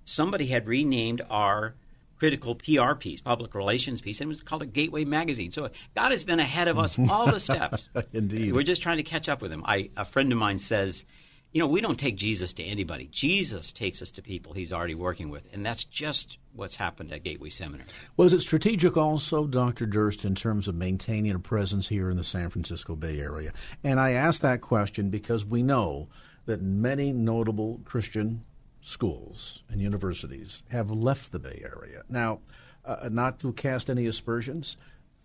somebody 0.04 0.46
had 0.46 0.66
renamed 0.66 1.22
our 1.30 1.76
critical 2.22 2.54
PR 2.54 2.94
piece, 2.94 3.20
public 3.20 3.52
relations 3.52 4.00
piece, 4.00 4.20
and 4.20 4.28
it 4.28 4.30
was 4.30 4.42
called 4.42 4.62
a 4.62 4.66
Gateway 4.66 5.04
Magazine. 5.04 5.50
So 5.50 5.70
God 5.96 6.12
has 6.12 6.22
been 6.22 6.38
ahead 6.38 6.68
of 6.68 6.78
us 6.78 6.96
all 7.10 7.26
the 7.26 7.40
steps. 7.50 7.88
Indeed. 8.12 8.52
We're 8.52 8.62
just 8.62 8.80
trying 8.80 8.98
to 8.98 9.02
catch 9.02 9.28
up 9.28 9.42
with 9.42 9.52
him. 9.52 9.64
I, 9.66 9.90
a 9.96 10.04
friend 10.04 10.30
of 10.30 10.38
mine 10.38 10.58
says, 10.58 11.04
you 11.50 11.58
know, 11.58 11.66
we 11.66 11.80
don't 11.80 11.98
take 11.98 12.14
Jesus 12.14 12.52
to 12.52 12.62
anybody. 12.62 13.08
Jesus 13.10 13.72
takes 13.72 14.00
us 14.02 14.12
to 14.12 14.22
people 14.22 14.52
he's 14.52 14.72
already 14.72 14.94
working 14.94 15.30
with. 15.30 15.52
And 15.52 15.66
that's 15.66 15.82
just 15.82 16.38
what's 16.54 16.76
happened 16.76 17.12
at 17.12 17.24
Gateway 17.24 17.50
Seminary. 17.50 17.88
Was 18.16 18.32
it 18.32 18.38
strategic 18.38 18.96
also, 18.96 19.48
Dr. 19.48 19.84
Durst, 19.84 20.24
in 20.24 20.36
terms 20.36 20.68
of 20.68 20.76
maintaining 20.76 21.32
a 21.32 21.40
presence 21.40 21.88
here 21.88 22.08
in 22.08 22.16
the 22.16 22.22
San 22.22 22.50
Francisco 22.50 22.94
Bay 22.94 23.18
Area? 23.18 23.52
And 23.82 23.98
I 23.98 24.12
ask 24.12 24.42
that 24.42 24.60
question 24.60 25.10
because 25.10 25.44
we 25.44 25.64
know 25.64 26.06
that 26.46 26.62
many 26.62 27.12
notable 27.12 27.80
Christian 27.84 28.44
schools 28.82 29.62
and 29.70 29.80
universities 29.80 30.64
have 30.70 30.90
left 30.90 31.32
the 31.32 31.38
Bay 31.38 31.62
Area. 31.64 32.02
Now, 32.08 32.40
uh, 32.84 33.08
not 33.10 33.38
to 33.40 33.52
cast 33.52 33.88
any 33.88 34.06
aspersions, 34.06 34.76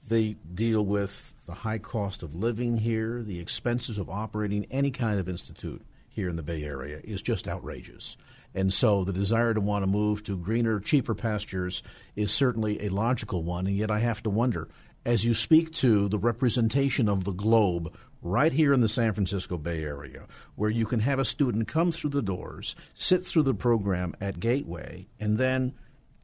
they 0.08 0.38
deal 0.54 0.86
with 0.86 1.34
the 1.46 1.54
high 1.54 1.80
cost 1.80 2.24
of 2.24 2.34
living 2.34 2.78
here, 2.78 3.22
the 3.24 3.40
expenses 3.40 3.98
of 3.98 4.10
operating 4.10 4.66
any 4.72 4.92
kind 4.92 5.20
of 5.20 5.28
institute 5.28 5.82
here 6.08 6.30
in 6.30 6.36
the 6.36 6.44
Bay 6.44 6.64
Area 6.64 7.02
is 7.04 7.22
just 7.22 7.48
outrageous. 7.48 8.16
And 8.56 8.74
so 8.74 9.04
the 9.04 9.14
desire 9.14 9.54
to 9.54 9.62
want 9.62 9.84
to 9.84 9.88
move 9.88 10.24
to 10.24 10.38
greener, 10.38 10.80
cheaper 10.80 11.14
pastures 11.14 11.84
is 12.16 12.34
certainly 12.34 12.84
a 12.86 12.90
logical 12.90 13.44
one. 13.44 13.68
And 13.68 13.76
yet 13.76 13.92
I 13.92 14.00
have 14.00 14.24
to 14.24 14.30
wonder, 14.30 14.70
as 15.06 15.26
you 15.26 15.34
speak 15.34 15.74
to 15.76 16.08
the 16.08 16.18
representation 16.18 17.10
of 17.10 17.24
the 17.24 17.34
globe 17.34 17.94
right 18.22 18.52
here 18.52 18.74
in 18.74 18.82
the 18.82 18.88
San 18.88 19.14
Francisco 19.14 19.58
Bay 19.58 19.84
Area, 19.84 20.28
where 20.56 20.70
you 20.70 20.86
can 20.86 21.02
have 21.02 21.20
a 21.20 21.26
student 21.26 21.68
come 21.68 21.92
through 21.92 22.10
the 22.10 22.22
doors, 22.22 22.76
sit 22.94 23.26
through 23.26 23.44
the 23.44 23.54
program 23.54 24.16
at 24.20 24.40
Gateway, 24.40 25.08
and 25.20 25.38
then 25.38 25.74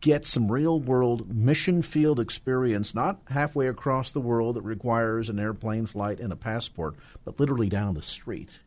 get 0.02 0.26
some 0.26 0.52
real 0.52 0.82
world 0.82 1.34
mission 1.34 1.82
field 1.82 2.20
experience, 2.20 2.94
not 2.94 3.22
halfway 3.30 3.68
across 3.68 4.12
the 4.12 4.20
world 4.20 4.56
that 4.56 4.62
requires 4.62 5.30
an 5.30 5.40
airplane 5.40 5.86
flight 5.86 6.20
and 6.20 6.34
a 6.34 6.36
passport, 6.36 6.96
but 7.24 7.40
literally 7.40 7.70
down 7.70 7.94
the 7.94 8.02
street. 8.02 8.60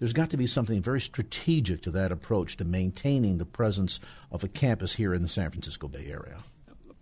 there's 0.00 0.12
got 0.14 0.30
to 0.30 0.36
be 0.36 0.46
something 0.46 0.80
very 0.80 1.00
strategic 1.00 1.82
to 1.82 1.90
that 1.90 2.10
approach 2.10 2.56
to 2.56 2.64
maintaining 2.64 3.36
the 3.38 3.44
presence 3.44 4.00
of 4.32 4.42
a 4.42 4.48
campus 4.48 4.94
here 4.94 5.12
in 5.14 5.20
the 5.22 5.28
San 5.28 5.50
Francisco 5.50 5.86
Bay 5.86 6.06
Area. 6.10 6.38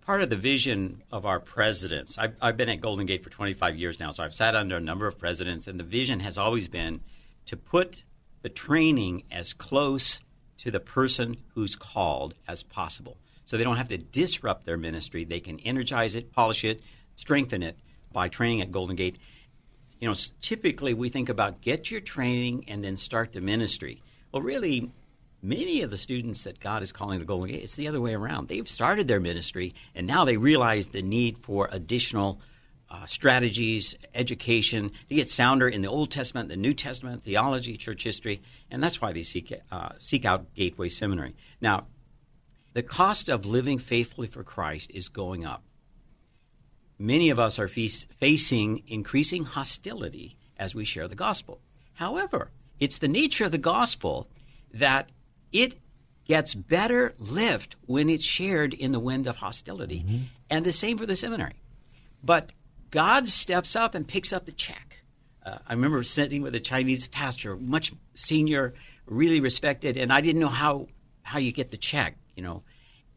Part 0.09 0.23
of 0.23 0.31
the 0.31 0.37
vision 0.37 1.03
of 1.11 1.27
our 1.27 1.39
presidents, 1.39 2.17
I've, 2.17 2.35
I've 2.41 2.57
been 2.57 2.67
at 2.67 2.81
Golden 2.81 3.05
Gate 3.05 3.23
for 3.23 3.29
25 3.29 3.75
years 3.77 3.99
now, 3.99 4.09
so 4.09 4.23
I've 4.23 4.33
sat 4.33 4.55
under 4.55 4.77
a 4.77 4.81
number 4.81 5.05
of 5.05 5.19
presidents, 5.19 5.67
and 5.67 5.79
the 5.79 5.83
vision 5.83 6.21
has 6.21 6.35
always 6.35 6.67
been 6.67 7.01
to 7.45 7.55
put 7.55 8.03
the 8.41 8.49
training 8.49 9.21
as 9.31 9.53
close 9.53 10.19
to 10.57 10.71
the 10.71 10.79
person 10.79 11.37
who's 11.53 11.75
called 11.75 12.33
as 12.47 12.63
possible. 12.63 13.17
So 13.43 13.55
they 13.55 13.63
don't 13.63 13.77
have 13.77 13.89
to 13.89 13.99
disrupt 13.99 14.65
their 14.65 14.77
ministry. 14.77 15.25
They 15.25 15.41
can 15.41 15.59
energize 15.59 16.15
it, 16.15 16.33
polish 16.33 16.63
it, 16.63 16.81
strengthen 17.15 17.61
it 17.61 17.77
by 18.11 18.29
training 18.29 18.61
at 18.61 18.71
Golden 18.71 18.95
Gate 18.95 19.19
you 19.99 20.07
know, 20.07 20.15
typically 20.41 20.93
we 20.93 21.09
think 21.09 21.29
about 21.29 21.61
get 21.61 21.91
your 21.91 21.99
training 21.99 22.65
and 22.67 22.83
then 22.83 22.95
start 22.95 23.33
the 23.33 23.41
ministry. 23.41 24.01
Well, 24.31 24.41
really, 24.41 24.91
many 25.41 25.81
of 25.81 25.91
the 25.91 25.97
students 25.97 26.43
that 26.43 26.59
God 26.59 26.83
is 26.83 26.91
calling 26.91 27.19
the 27.19 27.25
Golden 27.25 27.49
Gate, 27.49 27.63
it's 27.63 27.75
the 27.75 27.87
other 27.87 28.01
way 28.01 28.13
around. 28.13 28.47
They've 28.47 28.67
started 28.67 29.07
their 29.07 29.19
ministry 29.19 29.73
and 29.95 30.05
now 30.07 30.25
they 30.25 30.37
realize 30.37 30.87
the 30.87 31.01
need 31.01 31.37
for 31.37 31.69
additional 31.71 32.41
uh, 32.89 33.05
strategies, 33.05 33.95
education 34.15 34.91
to 35.09 35.15
get 35.15 35.29
sounder 35.29 35.69
in 35.69 35.81
the 35.81 35.87
Old 35.87 36.09
Testament, 36.09 36.49
the 36.49 36.57
New 36.57 36.73
Testament, 36.73 37.23
theology, 37.23 37.77
church 37.77 38.03
history, 38.03 38.41
and 38.71 38.83
that's 38.83 38.99
why 38.99 39.11
they 39.11 39.23
seek 39.23 39.53
uh, 39.71 39.89
seek 39.99 40.25
out 40.25 40.53
Gateway 40.55 40.89
Seminary. 40.89 41.35
Now, 41.61 41.85
the 42.73 42.81
cost 42.81 43.29
of 43.29 43.45
living 43.45 43.77
faithfully 43.77 44.27
for 44.27 44.43
Christ 44.43 44.89
is 44.91 45.07
going 45.07 45.45
up 45.45 45.63
many 46.99 47.29
of 47.29 47.39
us 47.39 47.57
are 47.57 47.69
facing 47.69 48.83
increasing 48.87 49.45
hostility 49.45 50.35
as 50.57 50.75
we 50.75 50.83
share 50.83 51.07
the 51.07 51.15
gospel. 51.15 51.61
However, 51.93 52.51
it's 52.79 52.99
the 52.99 53.07
nature 53.07 53.45
of 53.45 53.51
the 53.51 53.57
gospel 53.57 54.29
that 54.73 55.09
it 55.51 55.75
gets 56.25 56.53
better 56.53 57.13
lift 57.17 57.75
when 57.85 58.09
it's 58.09 58.23
shared 58.23 58.73
in 58.73 58.91
the 58.91 58.99
wind 58.99 59.27
of 59.27 59.37
hostility. 59.37 60.05
Mm-hmm. 60.07 60.23
And 60.49 60.65
the 60.65 60.73
same 60.73 60.97
for 60.97 61.05
the 61.05 61.15
seminary. 61.15 61.61
But 62.23 62.51
God 62.91 63.27
steps 63.27 63.75
up 63.75 63.95
and 63.95 64.07
picks 64.07 64.33
up 64.33 64.45
the 64.45 64.51
check. 64.51 64.97
Uh, 65.45 65.57
I 65.67 65.73
remember 65.73 66.03
sitting 66.03 66.41
with 66.41 66.53
a 66.55 66.59
Chinese 66.59 67.07
pastor, 67.07 67.55
much 67.55 67.93
senior, 68.13 68.73
really 69.05 69.39
respected, 69.39 69.97
and 69.97 70.11
I 70.11 70.21
didn't 70.21 70.41
know 70.41 70.49
how, 70.49 70.87
how 71.23 71.39
you 71.39 71.51
get 71.51 71.69
the 71.69 71.77
check, 71.77 72.17
you 72.35 72.43
know. 72.43 72.63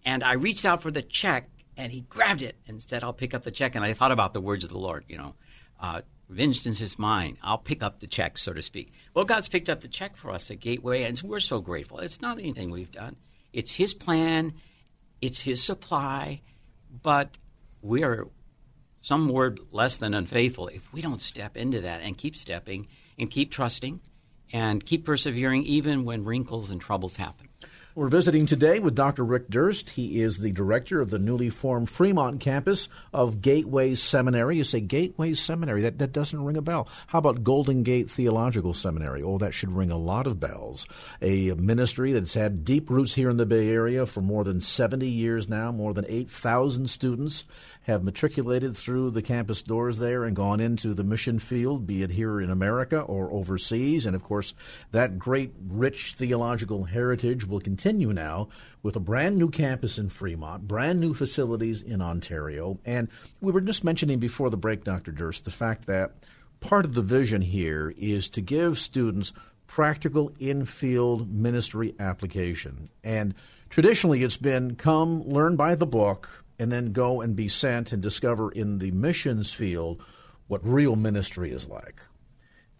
And 0.04 0.22
I 0.24 0.34
reached 0.34 0.64
out 0.64 0.82
for 0.82 0.90
the 0.90 1.02
check, 1.02 1.50
and 1.76 1.92
he 1.92 2.02
grabbed 2.02 2.42
it 2.42 2.56
and 2.66 2.80
said, 2.80 3.02
I'll 3.02 3.12
pick 3.12 3.34
up 3.34 3.42
the 3.42 3.50
check. 3.50 3.74
And 3.74 3.84
I 3.84 3.92
thought 3.92 4.12
about 4.12 4.34
the 4.34 4.40
words 4.40 4.64
of 4.64 4.70
the 4.70 4.78
Lord, 4.78 5.04
you 5.08 5.18
know, 5.18 5.34
uh, 5.80 6.02
vengeance 6.32 6.80
is 6.80 6.98
mine. 6.98 7.38
I'll 7.42 7.58
pick 7.58 7.82
up 7.82 8.00
the 8.00 8.06
check, 8.06 8.38
so 8.38 8.52
to 8.52 8.62
speak. 8.62 8.92
Well, 9.14 9.24
God's 9.24 9.48
picked 9.48 9.68
up 9.68 9.80
the 9.80 9.88
check 9.88 10.16
for 10.16 10.30
us 10.30 10.50
at 10.50 10.60
Gateway, 10.60 11.04
and 11.04 11.20
we're 11.22 11.40
so 11.40 11.60
grateful. 11.60 11.98
It's 11.98 12.20
not 12.20 12.38
anything 12.38 12.70
we've 12.70 12.90
done, 12.90 13.16
it's 13.52 13.72
His 13.72 13.94
plan, 13.94 14.54
it's 15.20 15.40
His 15.40 15.62
supply, 15.62 16.42
but 16.90 17.38
we 17.80 18.02
are 18.02 18.28
some 19.00 19.28
word 19.28 19.60
less 19.72 19.96
than 19.96 20.14
unfaithful 20.14 20.68
if 20.68 20.92
we 20.92 21.02
don't 21.02 21.20
step 21.20 21.56
into 21.56 21.80
that 21.80 22.02
and 22.02 22.16
keep 22.16 22.36
stepping 22.36 22.86
and 23.18 23.30
keep 23.30 23.50
trusting 23.50 24.00
and 24.52 24.84
keep 24.86 25.04
persevering 25.04 25.64
even 25.64 26.04
when 26.04 26.24
wrinkles 26.24 26.70
and 26.70 26.80
troubles 26.80 27.16
happen. 27.16 27.48
We're 27.94 28.08
visiting 28.08 28.46
today 28.46 28.78
with 28.78 28.94
Dr. 28.94 29.22
Rick 29.22 29.50
Durst. 29.50 29.90
He 29.90 30.22
is 30.22 30.38
the 30.38 30.50
director 30.50 31.02
of 31.02 31.10
the 31.10 31.18
newly 31.18 31.50
formed 31.50 31.90
Fremont 31.90 32.40
campus 32.40 32.88
of 33.12 33.42
Gateway 33.42 33.96
Seminary. 33.96 34.56
You 34.56 34.64
say 34.64 34.80
Gateway 34.80 35.34
Seminary, 35.34 35.82
that, 35.82 35.98
that 35.98 36.10
doesn't 36.10 36.42
ring 36.42 36.56
a 36.56 36.62
bell. 36.62 36.88
How 37.08 37.18
about 37.18 37.44
Golden 37.44 37.82
Gate 37.82 38.08
Theological 38.08 38.72
Seminary? 38.72 39.22
Oh, 39.22 39.36
that 39.36 39.52
should 39.52 39.72
ring 39.72 39.90
a 39.90 39.98
lot 39.98 40.26
of 40.26 40.40
bells. 40.40 40.86
A 41.20 41.52
ministry 41.52 42.12
that's 42.12 42.32
had 42.32 42.64
deep 42.64 42.88
roots 42.88 43.12
here 43.12 43.28
in 43.28 43.36
the 43.36 43.44
Bay 43.44 43.68
Area 43.68 44.06
for 44.06 44.22
more 44.22 44.42
than 44.42 44.62
70 44.62 45.06
years 45.06 45.46
now, 45.46 45.70
more 45.70 45.92
than 45.92 46.06
8,000 46.08 46.88
students 46.88 47.44
have 47.82 48.04
matriculated 48.04 48.74
through 48.74 49.10
the 49.10 49.20
campus 49.20 49.60
doors 49.60 49.98
there 49.98 50.24
and 50.24 50.36
gone 50.36 50.60
into 50.60 50.94
the 50.94 51.04
mission 51.04 51.38
field, 51.38 51.86
be 51.86 52.02
it 52.02 52.12
here 52.12 52.40
in 52.40 52.48
America 52.48 53.00
or 53.00 53.30
overseas. 53.32 54.06
And 54.06 54.16
of 54.16 54.22
course, 54.22 54.54
that 54.92 55.18
great, 55.18 55.52
rich 55.68 56.14
theological 56.14 56.84
heritage 56.84 57.44
will 57.44 57.60
continue 57.60 57.81
now 57.84 58.48
with 58.82 58.96
a 58.96 59.00
brand 59.00 59.36
new 59.36 59.50
campus 59.50 59.98
in 59.98 60.08
Fremont, 60.08 60.68
brand 60.68 61.00
new 61.00 61.14
facilities 61.14 61.82
in 61.82 62.00
Ontario. 62.00 62.78
And 62.84 63.08
we 63.40 63.52
were 63.52 63.60
just 63.60 63.84
mentioning 63.84 64.18
before 64.18 64.50
the 64.50 64.56
break, 64.56 64.84
Dr. 64.84 65.12
Durst, 65.12 65.44
the 65.44 65.50
fact 65.50 65.86
that 65.86 66.12
part 66.60 66.84
of 66.84 66.94
the 66.94 67.02
vision 67.02 67.42
here 67.42 67.92
is 67.96 68.28
to 68.30 68.40
give 68.40 68.78
students 68.78 69.32
practical 69.66 70.32
in-field 70.38 71.32
ministry 71.32 71.94
application. 71.98 72.84
And 73.02 73.34
traditionally 73.70 74.22
it's 74.22 74.36
been 74.36 74.76
come 74.76 75.22
learn 75.22 75.56
by 75.56 75.74
the 75.74 75.86
book, 75.86 76.44
and 76.58 76.70
then 76.70 76.92
go 76.92 77.20
and 77.20 77.34
be 77.34 77.48
sent 77.48 77.90
and 77.90 78.00
discover 78.00 78.52
in 78.52 78.78
the 78.78 78.92
missions 78.92 79.52
field 79.52 80.00
what 80.46 80.64
real 80.64 80.94
ministry 80.94 81.50
is 81.50 81.68
like. 81.68 82.00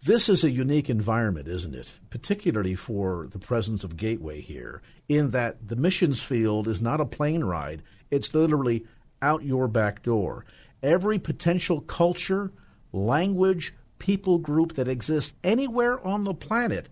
This 0.05 0.27
is 0.27 0.43
a 0.43 0.51
unique 0.51 0.89
environment, 0.89 1.47
isn't 1.47 1.73
it? 1.73 1.93
Particularly 2.09 2.75
for 2.75 3.29
the 3.31 3.39
presence 3.39 3.85
of 3.85 3.95
Gateway 3.95 4.41
here, 4.41 4.81
in 5.07 5.31
that 5.31 5.69
the 5.69 5.77
missions 5.77 6.21
field 6.21 6.67
is 6.67 6.81
not 6.81 6.99
a 6.99 7.05
plane 7.05 7.45
ride, 7.45 7.83
it's 8.11 8.33
literally 8.33 8.85
out 9.21 9.43
your 9.43 9.69
back 9.69 10.03
door. 10.03 10.45
Every 10.81 11.19
potential 11.19 11.79
culture, 11.79 12.51
language, 12.91 13.73
people 13.97 14.39
group 14.39 14.73
that 14.73 14.89
exists 14.89 15.35
anywhere 15.41 16.05
on 16.05 16.25
the 16.25 16.33
planet 16.33 16.89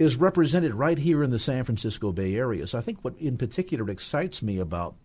is 0.00 0.16
represented 0.16 0.74
right 0.74 0.98
here 0.98 1.22
in 1.22 1.30
the 1.30 1.38
San 1.38 1.62
Francisco 1.62 2.10
Bay 2.10 2.34
Area. 2.34 2.66
So 2.66 2.76
I 2.76 2.82
think 2.82 3.04
what 3.04 3.16
in 3.18 3.38
particular 3.38 3.88
excites 3.88 4.42
me 4.42 4.58
about 4.58 4.96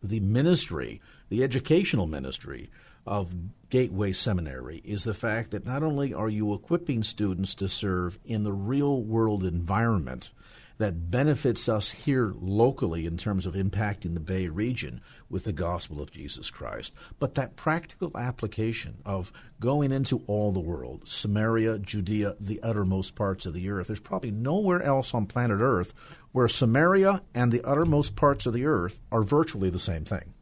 the 0.00 0.20
ministry, 0.20 1.00
the 1.30 1.42
educational 1.42 2.06
ministry 2.06 2.70
of 3.06 3.34
Gateway 3.70 4.12
Seminary 4.12 4.80
is 4.84 5.04
the 5.04 5.14
fact 5.14 5.50
that 5.50 5.66
not 5.66 5.82
only 5.82 6.14
are 6.14 6.28
you 6.28 6.54
equipping 6.54 7.02
students 7.02 7.54
to 7.56 7.68
serve 7.68 8.18
in 8.24 8.44
the 8.44 8.52
real 8.52 9.02
world 9.02 9.44
environment 9.44 10.30
that 10.78 11.10
benefits 11.10 11.68
us 11.68 11.92
here 11.92 12.32
locally 12.40 13.06
in 13.06 13.16
terms 13.16 13.46
of 13.46 13.54
impacting 13.54 14.14
the 14.14 14.20
Bay 14.20 14.48
region 14.48 15.00
with 15.28 15.44
the 15.44 15.52
gospel 15.52 16.00
of 16.00 16.10
Jesus 16.10 16.50
Christ, 16.50 16.92
but 17.18 17.34
that 17.34 17.56
practical 17.56 18.10
application 18.16 18.98
of 19.04 19.32
going 19.60 19.92
into 19.92 20.22
all 20.26 20.52
the 20.52 20.60
world, 20.60 21.06
Samaria, 21.06 21.78
Judea, 21.78 22.36
the 22.40 22.60
uttermost 22.62 23.14
parts 23.14 23.46
of 23.46 23.54
the 23.54 23.68
earth. 23.70 23.86
There's 23.86 24.00
probably 24.00 24.32
nowhere 24.32 24.82
else 24.82 25.14
on 25.14 25.26
planet 25.26 25.60
Earth 25.60 25.94
where 26.32 26.48
Samaria 26.48 27.22
and 27.34 27.52
the 27.52 27.62
uttermost 27.62 28.16
parts 28.16 28.46
of 28.46 28.52
the 28.52 28.66
earth 28.66 29.00
are 29.12 29.22
virtually 29.22 29.70
the 29.70 29.78
same 29.78 30.04
thing. 30.04 30.34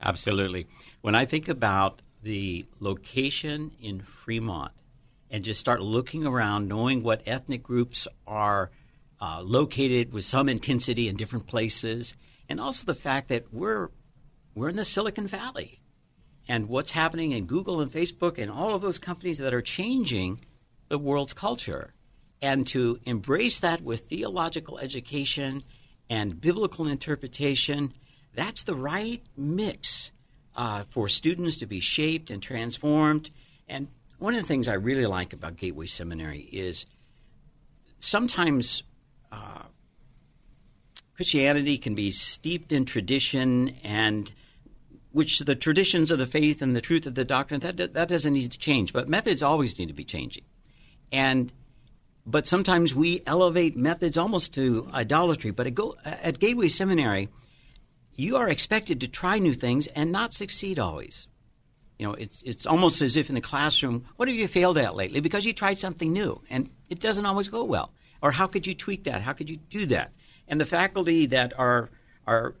Absolutely. 0.00 0.66
When 1.00 1.14
I 1.14 1.24
think 1.24 1.48
about 1.48 2.02
the 2.22 2.66
location 2.80 3.72
in 3.80 4.00
Fremont 4.00 4.72
and 5.30 5.44
just 5.44 5.60
start 5.60 5.80
looking 5.80 6.26
around, 6.26 6.68
knowing 6.68 7.02
what 7.02 7.22
ethnic 7.26 7.62
groups 7.62 8.06
are 8.26 8.70
uh, 9.20 9.40
located 9.42 10.12
with 10.12 10.24
some 10.24 10.48
intensity 10.48 11.08
in 11.08 11.16
different 11.16 11.46
places, 11.46 12.14
and 12.48 12.60
also 12.60 12.84
the 12.84 12.94
fact 12.94 13.28
that 13.28 13.52
we're 13.52 13.90
we're 14.54 14.68
in 14.68 14.76
the 14.76 14.84
Silicon 14.84 15.26
Valley, 15.26 15.80
and 16.48 16.68
what's 16.68 16.92
happening 16.92 17.32
in 17.32 17.46
Google 17.46 17.80
and 17.80 17.92
Facebook 17.92 18.38
and 18.38 18.50
all 18.50 18.74
of 18.74 18.82
those 18.82 18.98
companies 18.98 19.38
that 19.38 19.52
are 19.52 19.62
changing 19.62 20.40
the 20.88 20.98
world's 20.98 21.34
culture. 21.34 21.92
And 22.40 22.66
to 22.68 22.98
embrace 23.04 23.60
that 23.60 23.82
with 23.82 24.08
theological 24.08 24.78
education 24.78 25.62
and 26.08 26.40
biblical 26.40 26.86
interpretation, 26.86 27.92
that's 28.34 28.62
the 28.62 28.74
right 28.74 29.22
mix 29.36 30.10
uh, 30.56 30.84
for 30.90 31.06
students 31.06 31.58
to 31.58 31.66
be 31.66 31.80
shaped 31.80 32.30
and 32.30 32.42
transformed. 32.42 33.30
And 33.68 33.88
one 34.18 34.34
of 34.34 34.40
the 34.40 34.46
things 34.46 34.66
I 34.66 34.74
really 34.74 35.06
like 35.06 35.32
about 35.32 35.56
Gateway 35.56 35.86
Seminary 35.86 36.48
is 36.50 36.86
sometimes 38.00 38.82
uh, 39.30 39.62
Christianity 41.14 41.78
can 41.78 41.94
be 41.94 42.10
steeped 42.10 42.72
in 42.72 42.84
tradition 42.84 43.76
and 43.84 44.32
which 45.12 45.38
the 45.40 45.54
traditions 45.54 46.10
of 46.10 46.18
the 46.18 46.26
faith 46.26 46.60
and 46.60 46.76
the 46.76 46.80
truth 46.80 47.06
of 47.06 47.14
the 47.14 47.24
doctrine 47.24 47.60
that 47.60 47.94
that 47.94 48.08
doesn't 48.08 48.34
need 48.34 48.52
to 48.52 48.58
change, 48.58 48.92
but 48.92 49.08
methods 49.08 49.42
always 49.42 49.78
need 49.78 49.86
to 49.86 49.94
be 49.94 50.04
changing. 50.04 50.44
And 51.10 51.52
but 52.26 52.46
sometimes 52.46 52.94
we 52.94 53.22
elevate 53.24 53.76
methods 53.76 54.18
almost 54.18 54.52
to 54.54 54.88
idolatry. 54.92 55.52
But 55.52 55.68
at, 55.68 55.74
Go, 55.74 55.94
at 56.04 56.38
Gateway 56.40 56.68
Seminary, 56.68 57.28
you 58.16 58.36
are 58.36 58.48
expected 58.48 59.00
to 59.00 59.08
try 59.08 59.38
new 59.38 59.54
things 59.54 59.86
and 59.88 60.10
not 60.10 60.34
succeed 60.34 60.78
always. 60.78 61.28
You 61.98 62.06
know, 62.06 62.14
it's 62.14 62.42
it's 62.44 62.66
almost 62.66 63.00
as 63.00 63.16
if 63.16 63.28
in 63.28 63.34
the 63.34 63.40
classroom, 63.40 64.04
what 64.16 64.28
have 64.28 64.36
you 64.36 64.48
failed 64.48 64.76
at 64.76 64.94
lately? 64.94 65.20
Because 65.20 65.46
you 65.46 65.52
tried 65.52 65.78
something 65.78 66.12
new 66.12 66.42
and 66.50 66.68
it 66.90 67.00
doesn't 67.00 67.24
always 67.24 67.48
go 67.48 67.64
well. 67.64 67.92
Or 68.22 68.32
how 68.32 68.46
could 68.46 68.66
you 68.66 68.74
tweak 68.74 69.04
that? 69.04 69.22
How 69.22 69.32
could 69.32 69.48
you 69.48 69.56
do 69.56 69.86
that? 69.86 70.12
And 70.48 70.60
the 70.60 70.66
faculty 70.66 71.26
that 71.26 71.58
are 71.58 71.90
are 72.26 72.54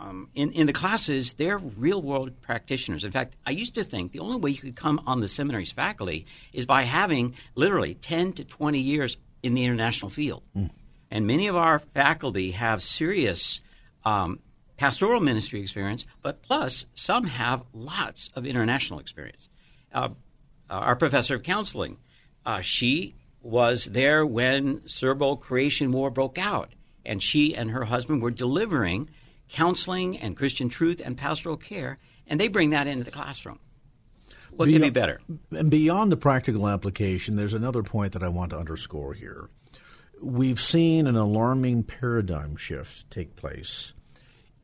um, 0.00 0.28
in, 0.34 0.52
in 0.52 0.66
the 0.66 0.72
classes, 0.72 1.34
they're 1.34 1.58
real 1.58 2.00
world 2.00 2.40
practitioners. 2.40 3.04
In 3.04 3.10
fact, 3.10 3.34
I 3.44 3.50
used 3.50 3.74
to 3.74 3.84
think 3.84 4.12
the 4.12 4.20
only 4.20 4.38
way 4.38 4.50
you 4.50 4.58
could 4.58 4.76
come 4.76 5.00
on 5.06 5.20
the 5.20 5.28
seminary's 5.28 5.72
faculty 5.72 6.26
is 6.52 6.64
by 6.64 6.82
having 6.82 7.34
literally 7.54 7.94
10 7.94 8.32
to 8.34 8.44
20 8.44 8.78
years 8.78 9.18
in 9.42 9.54
the 9.54 9.64
international 9.64 10.10
field. 10.10 10.42
Mm. 10.56 10.70
And 11.10 11.26
many 11.26 11.48
of 11.48 11.56
our 11.56 11.80
faculty 11.80 12.52
have 12.52 12.82
serious 12.82 13.60
um, 14.04 14.38
pastoral 14.80 15.20
ministry 15.20 15.60
experience, 15.60 16.06
but 16.22 16.42
plus 16.42 16.86
some 16.94 17.24
have 17.24 17.62
lots 17.74 18.30
of 18.34 18.46
international 18.46 18.98
experience. 18.98 19.46
Uh, 19.92 20.08
our 20.70 20.96
professor 20.96 21.34
of 21.34 21.42
counseling, 21.42 21.98
uh, 22.46 22.62
she 22.62 23.14
was 23.42 23.84
there 23.84 24.24
when 24.24 24.80
Serbo-Croatian 24.88 25.92
War 25.92 26.10
broke 26.10 26.38
out, 26.38 26.70
and 27.04 27.22
she 27.22 27.54
and 27.54 27.70
her 27.70 27.84
husband 27.84 28.22
were 28.22 28.30
delivering 28.30 29.10
counseling 29.50 30.16
and 30.16 30.34
Christian 30.34 30.70
truth 30.70 31.02
and 31.04 31.14
pastoral 31.14 31.58
care, 31.58 31.98
and 32.26 32.40
they 32.40 32.48
bring 32.48 32.70
that 32.70 32.86
into 32.86 33.04
the 33.04 33.10
classroom. 33.10 33.58
What 34.50 34.64
beyond, 34.64 34.82
could 34.82 34.94
be 34.94 35.00
better? 35.00 35.20
And 35.50 35.70
beyond 35.70 36.10
the 36.10 36.16
practical 36.16 36.66
application, 36.66 37.36
there's 37.36 37.52
another 37.52 37.82
point 37.82 38.14
that 38.14 38.22
I 38.22 38.28
want 38.28 38.52
to 38.52 38.58
underscore 38.58 39.12
here. 39.12 39.50
We've 40.22 40.60
seen 40.60 41.06
an 41.06 41.16
alarming 41.16 41.82
paradigm 41.82 42.56
shift 42.56 43.10
take 43.10 43.36
place 43.36 43.92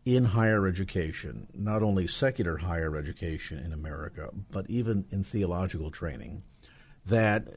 in 0.06 0.24
higher 0.26 0.68
education, 0.68 1.48
not 1.52 1.82
only 1.82 2.06
secular 2.06 2.58
higher 2.58 2.96
education 2.96 3.58
in 3.58 3.72
America, 3.72 4.30
but 4.52 4.64
even 4.70 5.04
in 5.10 5.24
theological 5.24 5.90
training, 5.90 6.44
that 7.04 7.48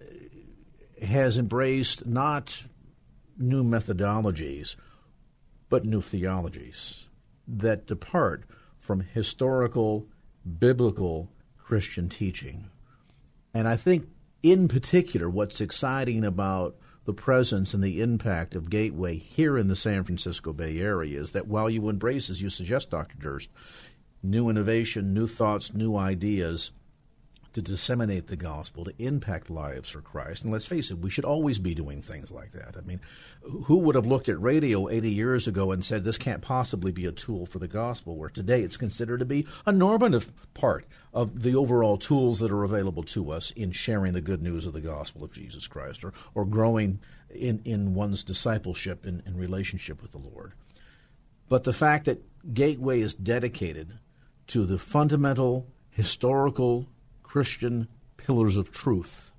has 1.01 1.37
embraced 1.37 2.07
not 2.07 2.63
new 3.37 3.63
methodologies, 3.63 4.75
but 5.69 5.85
new 5.85 6.01
theologies 6.01 7.07
that 7.47 7.85
depart 7.85 8.43
from 8.79 9.01
historical, 9.01 10.07
biblical 10.57 11.31
Christian 11.57 12.09
teaching. 12.09 12.71
And 13.53 13.67
I 13.67 13.75
think, 13.75 14.07
in 14.41 14.67
particular, 14.67 15.29
what's 15.29 15.61
exciting 15.61 16.23
about 16.23 16.75
the 17.09 17.13
presence 17.13 17.73
and 17.73 17.83
the 17.83 18.01
impact 18.03 18.53
of 18.53 18.69
Gateway 18.69 19.17
here 19.17 19.57
in 19.57 19.67
the 19.67 19.75
San 19.75 20.03
Francisco 20.03 20.53
Bay 20.53 20.77
Area 20.77 21.19
is 21.19 21.31
that 21.31 21.47
while 21.47 21.67
you 21.67 21.89
embrace, 21.89 22.29
as 22.29 22.39
you 22.39 22.51
suggest, 22.51 22.91
Dr. 22.91 23.17
Durst, 23.17 23.49
new 24.21 24.47
innovation, 24.47 25.11
new 25.11 25.25
thoughts, 25.25 25.73
new 25.73 25.95
ideas, 25.95 26.71
to 27.53 27.61
disseminate 27.61 28.27
the 28.27 28.35
gospel, 28.35 28.85
to 28.85 28.93
impact 28.99 29.49
lives 29.49 29.89
for 29.89 30.01
Christ. 30.01 30.43
And 30.43 30.51
let's 30.51 30.65
face 30.65 30.91
it, 30.91 30.99
we 30.99 31.09
should 31.09 31.25
always 31.25 31.59
be 31.59 31.73
doing 31.73 32.01
things 32.01 32.31
like 32.31 32.51
that. 32.51 32.75
I 32.77 32.81
mean, 32.81 32.99
who 33.41 33.77
would 33.77 33.95
have 33.95 34.05
looked 34.05 34.29
at 34.29 34.39
radio 34.41 34.89
80 34.89 35.11
years 35.11 35.47
ago 35.47 35.71
and 35.71 35.83
said 35.83 36.03
this 36.03 36.17
can't 36.17 36.41
possibly 36.41 36.91
be 36.91 37.05
a 37.05 37.11
tool 37.11 37.45
for 37.45 37.59
the 37.59 37.67
gospel, 37.67 38.17
where 38.17 38.29
today 38.29 38.61
it's 38.61 38.77
considered 38.77 39.19
to 39.19 39.25
be 39.25 39.47
a 39.65 39.71
normative 39.71 40.31
part 40.53 40.85
of 41.13 41.41
the 41.41 41.55
overall 41.55 41.97
tools 41.97 42.39
that 42.39 42.51
are 42.51 42.63
available 42.63 43.03
to 43.03 43.31
us 43.31 43.51
in 43.51 43.71
sharing 43.71 44.13
the 44.13 44.21
good 44.21 44.43
news 44.43 44.65
of 44.65 44.73
the 44.73 44.81
gospel 44.81 45.23
of 45.23 45.33
Jesus 45.33 45.67
Christ 45.67 46.03
or, 46.03 46.13
or 46.35 46.45
growing 46.45 46.99
in, 47.29 47.61
in 47.65 47.93
one's 47.93 48.23
discipleship 48.23 49.05
and, 49.05 49.23
and 49.25 49.39
relationship 49.39 50.01
with 50.01 50.11
the 50.11 50.17
Lord. 50.17 50.53
But 51.47 51.63
the 51.63 51.73
fact 51.73 52.05
that 52.05 52.23
Gateway 52.53 53.01
is 53.01 53.13
dedicated 53.13 53.99
to 54.47 54.65
the 54.65 54.77
fundamental 54.77 55.67
historical 55.89 56.87
Christian 57.29 57.87
pillars 58.17 58.57
of 58.57 58.71
truth, 58.71 59.31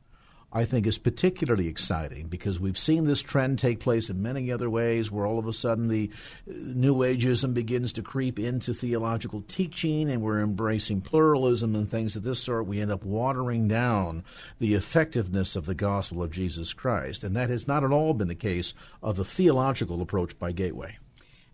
I 0.52 0.64
think 0.64 0.86
is 0.86 0.96
particularly 0.96 1.66
exciting 1.66 2.28
because 2.28 2.60
we've 2.60 2.78
seen 2.78 3.04
this 3.04 3.20
trend 3.20 3.58
take 3.58 3.80
place 3.80 4.08
in 4.08 4.22
many 4.22 4.52
other 4.52 4.70
ways 4.70 5.10
where 5.10 5.26
all 5.26 5.40
of 5.40 5.48
a 5.48 5.52
sudden 5.52 5.88
the 5.88 6.08
uh, 6.48 6.52
New 6.54 6.94
Ageism 6.98 7.52
begins 7.52 7.92
to 7.94 8.02
creep 8.02 8.38
into 8.38 8.72
theological 8.72 9.42
teaching 9.42 10.08
and 10.08 10.22
we're 10.22 10.38
embracing 10.38 11.00
pluralism 11.00 11.74
and 11.74 11.90
things 11.90 12.14
of 12.14 12.22
this 12.22 12.44
sort. 12.44 12.68
We 12.68 12.80
end 12.80 12.92
up 12.92 13.04
watering 13.04 13.66
down 13.66 14.22
the 14.60 14.74
effectiveness 14.74 15.56
of 15.56 15.66
the 15.66 15.74
gospel 15.74 16.22
of 16.22 16.30
Jesus 16.30 16.72
Christ. 16.72 17.24
And 17.24 17.34
that 17.34 17.50
has 17.50 17.66
not 17.66 17.82
at 17.82 17.90
all 17.90 18.14
been 18.14 18.28
the 18.28 18.36
case 18.36 18.72
of 19.02 19.16
the 19.16 19.24
theological 19.24 20.00
approach 20.00 20.38
by 20.38 20.52
Gateway. 20.52 20.96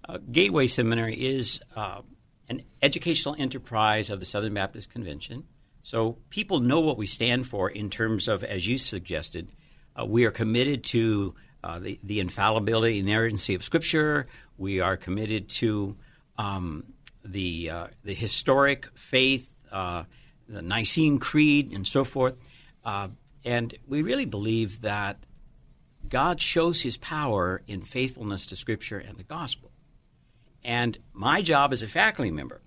Uh, 0.06 0.18
Gateway 0.30 0.66
Seminary 0.66 1.14
is 1.14 1.60
uh, 1.74 2.02
an 2.50 2.60
educational 2.82 3.36
enterprise 3.38 4.10
of 4.10 4.20
the 4.20 4.26
Southern 4.26 4.52
Baptist 4.52 4.90
Convention. 4.90 5.44
So 5.86 6.18
people 6.30 6.58
know 6.58 6.80
what 6.80 6.98
we 6.98 7.06
stand 7.06 7.46
for 7.46 7.70
in 7.70 7.90
terms 7.90 8.26
of, 8.26 8.42
as 8.42 8.66
you 8.66 8.76
suggested, 8.76 9.52
uh, 9.94 10.04
we 10.04 10.24
are 10.24 10.32
committed 10.32 10.82
to 10.86 11.32
uh, 11.62 11.78
the, 11.78 12.00
the 12.02 12.18
infallibility 12.18 12.98
and 12.98 13.08
inerrancy 13.08 13.54
of 13.54 13.62
Scripture. 13.62 14.26
We 14.58 14.80
are 14.80 14.96
committed 14.96 15.48
to 15.60 15.96
um, 16.38 16.92
the 17.24 17.70
uh, 17.70 17.86
the 18.02 18.14
historic 18.14 18.88
faith, 18.96 19.48
uh, 19.70 20.02
the 20.48 20.60
Nicene 20.60 21.20
Creed, 21.20 21.72
and 21.72 21.86
so 21.86 22.02
forth. 22.02 22.34
Uh, 22.84 23.10
and 23.44 23.72
we 23.86 24.02
really 24.02 24.26
believe 24.26 24.80
that 24.80 25.18
God 26.08 26.40
shows 26.40 26.82
His 26.82 26.96
power 26.96 27.62
in 27.68 27.82
faithfulness 27.82 28.48
to 28.48 28.56
Scripture 28.56 28.98
and 28.98 29.16
the 29.18 29.22
gospel. 29.22 29.70
And 30.64 30.98
my 31.12 31.42
job 31.42 31.72
as 31.72 31.84
a 31.84 31.86
faculty 31.86 32.32
member 32.32 32.60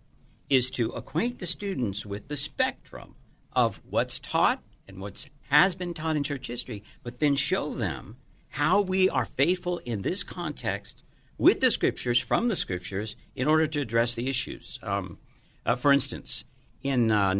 is 0.49 0.71
to 0.71 0.89
acquaint 0.91 1.39
the 1.39 1.47
students 1.47 2.05
with 2.05 2.27
the 2.27 2.37
spectrum 2.37 3.15
of 3.53 3.81
what's 3.89 4.19
taught 4.19 4.61
and 4.87 4.99
what 4.99 5.29
has 5.49 5.75
been 5.75 5.93
taught 5.93 6.15
in 6.15 6.23
church 6.23 6.47
history, 6.47 6.83
but 7.03 7.19
then 7.19 7.35
show 7.35 7.73
them 7.73 8.17
how 8.49 8.81
we 8.81 9.09
are 9.09 9.25
faithful 9.25 9.77
in 9.79 10.01
this 10.01 10.23
context 10.23 11.03
with 11.37 11.61
the 11.61 11.71
scriptures, 11.71 12.19
from 12.19 12.47
the 12.47 12.55
scriptures, 12.55 13.15
in 13.35 13.47
order 13.47 13.67
to 13.67 13.81
address 13.81 14.15
the 14.15 14.29
issues. 14.29 14.79
Um, 14.83 15.17
uh, 15.65 15.75
for 15.75 15.93
instance, 15.93 16.43
in 16.83 17.11
uh, 17.11 17.31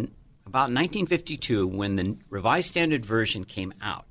about 0.46 0.72
1952, 0.72 1.68
when 1.68 1.96
the 1.96 2.18
Revised 2.30 2.70
Standard 2.70 3.06
Version 3.06 3.44
came 3.44 3.74
out, 3.82 4.06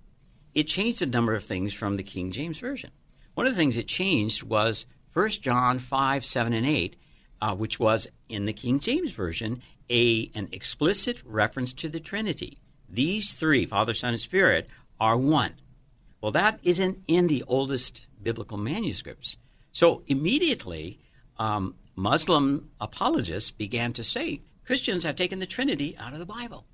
it 0.55 0.65
changed 0.65 1.03
a 1.03 1.07
number 1.07 1.35
of 1.35 1.45
things 1.45 1.73
from 1.73 1.97
the 1.97 2.03
King 2.03 2.31
James 2.31 2.59
Version. 2.59 2.91
One 3.35 3.47
of 3.47 3.55
the 3.55 3.59
things 3.59 3.77
it 3.77 3.87
changed 3.87 4.43
was 4.43 4.87
1 5.13 5.31
John 5.31 5.79
5, 5.79 6.25
7, 6.25 6.53
and 6.53 6.67
8 6.67 6.97
uh, 7.41 7.55
which 7.55 7.79
was 7.79 8.09
in 8.29 8.47
the 8.47 8.53
King 8.53 8.81
James 8.81 9.13
Version 9.13 9.63
a 9.91 10.31
an 10.35 10.49
explicit 10.53 11.19
reference 11.25 11.73
to 11.75 11.89
the 11.89 12.01
Trinity. 12.01 12.59
These 12.89 13.35
three, 13.35 13.67
Father, 13.67 13.95
Son, 13.95 14.15
and 14.15 14.21
Spirit, 14.21 14.69
are 15.01 15.17
one. 15.17 15.55
Well, 16.21 16.33
that 16.33 16.59
isn't 16.63 17.03
in 17.07 17.27
the 17.27 17.45
oldest 17.47 18.07
biblical 18.23 18.59
manuscripts. 18.59 19.37
So 19.73 20.03
immediately, 20.07 20.99
um, 21.39 21.75
Muslim 21.95 22.71
apologists 22.81 23.51
began 23.51 23.93
to 23.95 24.05
say 24.05 24.41
Christians 24.65 25.05
have 25.05 25.17
taken 25.17 25.39
the 25.39 25.47
Trinity 25.47 25.97
out 25.99 26.13
of 26.13 26.19
the 26.19 26.27
Bible, 26.27 26.67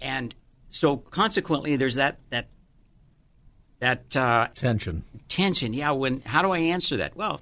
and 0.00 0.34
so 0.70 0.96
consequently, 0.96 1.76
there's 1.76 1.94
that 1.96 2.18
that 2.30 2.48
that 3.78 4.16
uh, 4.16 4.48
tension. 4.54 5.04
Tension, 5.28 5.72
yeah. 5.72 5.90
When 5.92 6.20
how 6.22 6.42
do 6.42 6.50
I 6.50 6.58
answer 6.58 6.96
that? 6.96 7.16
Well, 7.16 7.40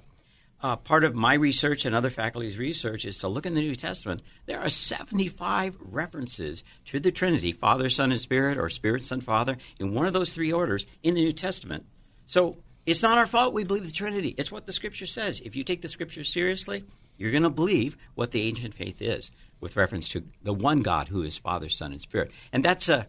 uh, 0.63 0.77
part 0.77 1.03
of 1.03 1.13
my 1.13 1.33
research 1.33 1.83
and 1.85 1.93
other 1.93 2.09
faculty's 2.09 2.57
research 2.57 3.03
is 3.03 3.17
to 3.17 3.27
look 3.27 3.45
in 3.45 3.53
the 3.53 3.61
New 3.61 3.75
Testament. 3.75 4.21
There 4.45 4.61
are 4.61 4.69
75 4.69 5.77
references 5.81 6.63
to 6.85 7.01
the 7.01 7.11
Trinity, 7.11 7.51
Father, 7.51 7.89
Son, 7.89 8.11
and 8.11 8.21
Spirit, 8.21 8.57
or 8.57 8.69
Spirit, 8.69 9.03
Son, 9.03 9.19
Father, 9.19 9.57
in 9.77 9.93
one 9.93 10.05
of 10.05 10.13
those 10.13 10.31
three 10.33 10.53
orders 10.53 10.85
in 11.03 11.15
the 11.15 11.21
New 11.21 11.33
Testament. 11.33 11.85
So 12.25 12.55
it's 12.85 13.03
not 13.03 13.17
our 13.17 13.27
fault 13.27 13.53
we 13.53 13.65
believe 13.65 13.85
the 13.85 13.91
Trinity. 13.91 14.33
It's 14.37 14.53
what 14.53 14.65
the 14.65 14.71
Scripture 14.71 15.05
says. 15.05 15.41
If 15.41 15.57
you 15.57 15.65
take 15.65 15.81
the 15.81 15.89
Scripture 15.89 16.23
seriously, 16.23 16.85
you're 17.17 17.31
going 17.31 17.43
to 17.43 17.49
believe 17.49 17.97
what 18.15 18.31
the 18.31 18.47
ancient 18.47 18.73
faith 18.73 19.01
is 19.01 19.31
with 19.59 19.75
reference 19.75 20.07
to 20.09 20.23
the 20.43 20.53
one 20.53 20.79
God 20.79 21.09
who 21.09 21.23
is 21.23 21.35
Father, 21.35 21.67
Son, 21.67 21.91
and 21.91 21.99
Spirit. 21.99 22.31
And 22.53 22.63
that's 22.63 22.87
a, 22.87 23.07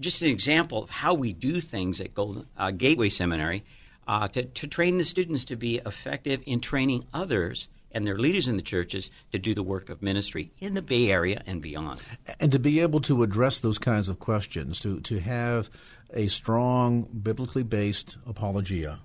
just 0.00 0.22
an 0.22 0.28
example 0.28 0.82
of 0.82 0.90
how 0.90 1.14
we 1.14 1.32
do 1.32 1.60
things 1.60 2.00
at 2.00 2.14
Golden, 2.14 2.46
uh, 2.56 2.72
Gateway 2.72 3.10
Seminary 3.10 3.64
uh, 4.06 4.28
to, 4.28 4.44
to 4.44 4.66
train 4.66 4.98
the 4.98 5.04
students 5.04 5.44
to 5.46 5.56
be 5.56 5.80
effective 5.84 6.42
in 6.46 6.60
training 6.60 7.04
others 7.12 7.68
and 7.92 8.06
their 8.06 8.18
leaders 8.18 8.46
in 8.46 8.56
the 8.56 8.62
churches 8.62 9.10
to 9.32 9.38
do 9.38 9.54
the 9.54 9.62
work 9.62 9.88
of 9.88 10.02
ministry 10.02 10.52
in 10.58 10.74
the 10.74 10.82
Bay 10.82 11.10
Area 11.10 11.42
and 11.46 11.62
beyond. 11.62 12.02
And 12.38 12.52
to 12.52 12.58
be 12.58 12.80
able 12.80 13.00
to 13.00 13.22
address 13.22 13.58
those 13.60 13.78
kinds 13.78 14.08
of 14.08 14.18
questions, 14.18 14.80
to, 14.80 15.00
to 15.00 15.18
have 15.20 15.70
a 16.12 16.28
strong, 16.28 17.02
biblically 17.04 17.62
based 17.62 18.16
apologia 18.26 19.00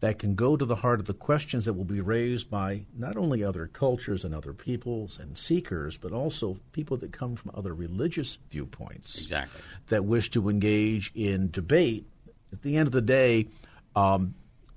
that 0.00 0.18
can 0.18 0.34
go 0.34 0.54
to 0.54 0.66
the 0.66 0.76
heart 0.76 1.00
of 1.00 1.06
the 1.06 1.14
questions 1.14 1.64
that 1.64 1.72
will 1.72 1.84
be 1.84 2.02
raised 2.02 2.50
by 2.50 2.84
not 2.94 3.16
only 3.16 3.42
other 3.42 3.66
cultures 3.66 4.22
and 4.22 4.34
other 4.34 4.52
peoples 4.52 5.18
and 5.18 5.38
seekers, 5.38 5.96
but 5.96 6.12
also 6.12 6.58
people 6.72 6.98
that 6.98 7.12
come 7.12 7.36
from 7.36 7.50
other 7.54 7.72
religious 7.72 8.36
viewpoints. 8.50 9.22
Exactly. 9.22 9.62
That 9.88 10.04
wish 10.04 10.28
to 10.30 10.50
engage 10.50 11.10
in 11.14 11.50
debate. 11.50 12.06
At 12.52 12.60
the 12.60 12.76
end 12.76 12.86
of 12.86 12.92
the 12.92 13.00
day, 13.00 13.48
um, 13.96 14.34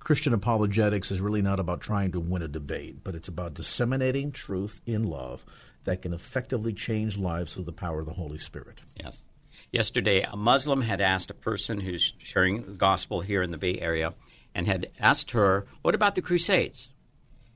Christian 0.08 0.32
apologetics 0.32 1.12
is 1.12 1.20
really 1.20 1.41
not 1.41 1.60
about 1.60 1.82
trying 1.82 2.13
to 2.13 2.22
win 2.22 2.41
a 2.41 2.48
debate, 2.48 3.04
but 3.04 3.13
it's 3.13 3.28
about 3.28 3.56
disseminating 3.56 4.32
truth 4.32 4.80
in 4.86 5.04
love 5.04 5.46
that 5.84 6.02
can 6.02 6.13
effectively 6.13 6.72
change 6.72 7.17
lives 7.17 7.54
through 7.54 7.65
the 7.65 7.74
power 7.74 8.00
of 8.00 8.06
the 8.06 8.13
Holy 8.13 8.39
Spirit. 8.39 8.80
Yes. 8.98 9.24
Yesterday, 9.70 10.22
a 10.22 10.38
Muslim 10.38 10.80
had 10.80 11.02
asked 11.02 11.30
a 11.30 11.34
person 11.34 11.82
who's 11.82 12.13
sharing 12.20 12.62
the 12.62 12.72
gospel 12.72 13.20
here 13.20 13.43
in 13.43 13.52
the 13.52 13.58
Bay 13.58 13.80
Area 13.82 14.13
and 14.56 14.65
had 14.65 14.88
asked 14.98 15.32
her, 15.32 15.67
What 15.82 15.93
about 15.93 16.15
the 16.15 16.22
Crusades? 16.22 16.89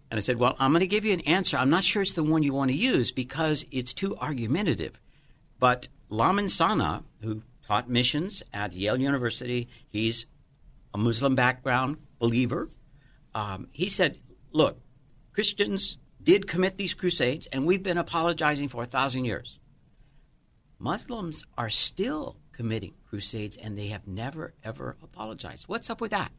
And 0.09 0.17
I 0.17 0.19
said, 0.19 0.35
Well, 0.35 0.57
I'm 0.59 0.73
going 0.73 0.81
to 0.81 0.87
give 0.87 1.05
you 1.05 1.13
an 1.13 1.21
answer. 1.21 1.55
I'm 1.55 1.69
not 1.69 1.85
sure 1.85 2.01
it's 2.01 2.11
the 2.11 2.21
one 2.21 2.43
you 2.43 2.51
want 2.51 2.69
to 2.69 2.75
use 2.75 3.13
because 3.13 3.65
it's 3.71 3.93
too 3.93 4.17
argumentative. 4.17 4.99
But 5.57 5.87
Lamin 6.09 6.47
Sanneh, 6.47 7.05
who 7.21 7.43
taught 7.65 7.89
missions 7.89 8.43
at 8.53 8.73
Yale 8.73 8.99
University, 8.99 9.69
he's 9.87 10.25
a 10.93 10.97
Muslim 10.97 11.33
background 11.33 11.95
believer. 12.21 12.69
Um, 13.33 13.67
he 13.71 13.89
said, 13.89 14.19
Look, 14.53 14.79
Christians 15.33 15.97
did 16.23 16.47
commit 16.47 16.77
these 16.77 16.93
crusades, 16.93 17.47
and 17.51 17.65
we've 17.65 17.83
been 17.83 17.97
apologizing 17.97 18.67
for 18.67 18.83
a 18.83 18.93
thousand 18.95 19.25
years. 19.25 19.57
Muslims 20.77 21.43
are 21.57 21.69
still 21.69 22.37
committing 22.51 22.93
crusades, 23.09 23.57
and 23.57 23.77
they 23.77 23.87
have 23.87 24.07
never, 24.07 24.53
ever 24.63 24.97
apologized. 25.01 25.67
What's 25.67 25.89
up 25.89 25.99
with 25.99 26.11
that? 26.11 26.31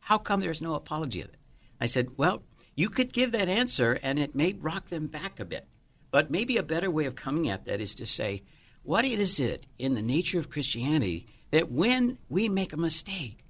How 0.00 0.18
come 0.18 0.40
there's 0.40 0.60
no 0.60 0.74
apology 0.74 1.20
of 1.20 1.28
it? 1.28 1.36
I 1.80 1.86
said, 1.86 2.10
Well, 2.16 2.42
you 2.74 2.90
could 2.90 3.12
give 3.12 3.32
that 3.32 3.48
answer, 3.48 3.98
and 4.02 4.18
it 4.18 4.34
may 4.34 4.54
rock 4.54 4.86
them 4.86 5.06
back 5.06 5.38
a 5.38 5.44
bit. 5.44 5.68
But 6.10 6.30
maybe 6.30 6.56
a 6.56 6.62
better 6.62 6.90
way 6.90 7.04
of 7.04 7.14
coming 7.14 7.48
at 7.48 7.64
that 7.66 7.80
is 7.80 7.94
to 7.94 8.06
say, 8.06 8.42
what 8.82 9.04
is 9.04 9.38
it 9.38 9.66
in 9.78 9.94
the 9.94 10.02
nature 10.02 10.40
of 10.40 10.50
Christianity 10.50 11.26
that 11.52 11.70
when 11.70 12.18
we 12.28 12.48
make 12.48 12.72
a 12.72 12.76
mistake, 12.76 13.44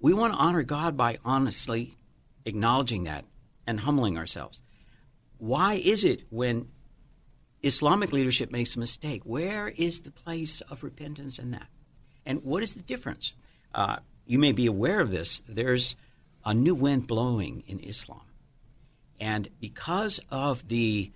we 0.00 0.12
want 0.12 0.32
to 0.32 0.38
honor 0.38 0.62
God 0.62 0.96
by 0.96 1.18
honestly 1.24 1.96
acknowledging 2.44 3.04
that 3.04 3.24
and 3.66 3.80
humbling 3.80 4.16
ourselves. 4.16 4.62
Why 5.38 5.74
is 5.74 6.04
it 6.04 6.22
when 6.30 6.68
Islamic 7.62 8.12
leadership 8.12 8.52
makes 8.52 8.76
a 8.76 8.78
mistake, 8.78 9.22
where 9.24 9.68
is 9.68 10.00
the 10.00 10.10
place 10.10 10.60
of 10.62 10.84
repentance 10.84 11.38
in 11.38 11.50
that? 11.50 11.68
And 12.24 12.44
what 12.44 12.62
is 12.62 12.74
the 12.74 12.82
difference? 12.82 13.32
Uh, 13.74 13.96
you 14.26 14.38
may 14.38 14.52
be 14.52 14.66
aware 14.66 15.00
of 15.00 15.10
this. 15.10 15.42
There's 15.48 15.96
a 16.44 16.54
new 16.54 16.74
wind 16.74 17.06
blowing 17.06 17.64
in 17.66 17.80
Islam. 17.80 18.22
And 19.20 19.48
because 19.60 20.20
of 20.30 20.68
the 20.68 21.10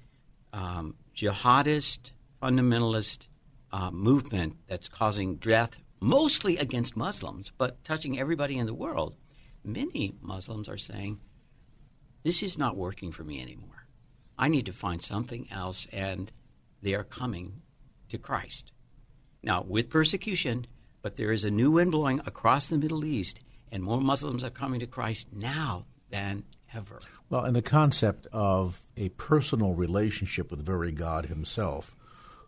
um, 0.52 0.96
jihadist, 1.14 2.12
fundamentalist 2.42 3.28
uh, 3.70 3.90
movement 3.90 4.56
that's 4.66 4.88
causing 4.88 5.36
death 5.36 5.81
mostly 6.02 6.58
against 6.58 6.96
Muslims, 6.96 7.52
but 7.56 7.82
touching 7.84 8.18
everybody 8.18 8.58
in 8.58 8.66
the 8.66 8.74
world, 8.74 9.14
many 9.64 10.14
Muslims 10.20 10.68
are 10.68 10.76
saying, 10.76 11.20
This 12.24 12.42
is 12.42 12.58
not 12.58 12.76
working 12.76 13.12
for 13.12 13.22
me 13.22 13.40
anymore. 13.40 13.86
I 14.36 14.48
need 14.48 14.66
to 14.66 14.72
find 14.72 15.00
something 15.00 15.46
else, 15.50 15.86
and 15.92 16.32
they 16.82 16.94
are 16.94 17.04
coming 17.04 17.62
to 18.08 18.18
Christ. 18.18 18.72
Now, 19.42 19.64
with 19.66 19.90
persecution, 19.90 20.66
but 21.02 21.16
there 21.16 21.32
is 21.32 21.44
a 21.44 21.50
new 21.50 21.70
wind 21.70 21.92
blowing 21.92 22.20
across 22.26 22.68
the 22.68 22.78
Middle 22.78 23.04
East, 23.04 23.38
and 23.70 23.82
more 23.82 24.00
Muslims 24.00 24.42
are 24.42 24.50
coming 24.50 24.80
to 24.80 24.86
Christ 24.86 25.28
now 25.32 25.86
than 26.10 26.44
ever. 26.74 27.00
Well, 27.30 27.44
and 27.44 27.54
the 27.54 27.62
concept 27.62 28.26
of 28.32 28.82
a 28.96 29.10
personal 29.10 29.74
relationship 29.74 30.50
with 30.50 30.58
the 30.58 30.64
very 30.64 30.92
God 30.92 31.26
Himself 31.26 31.94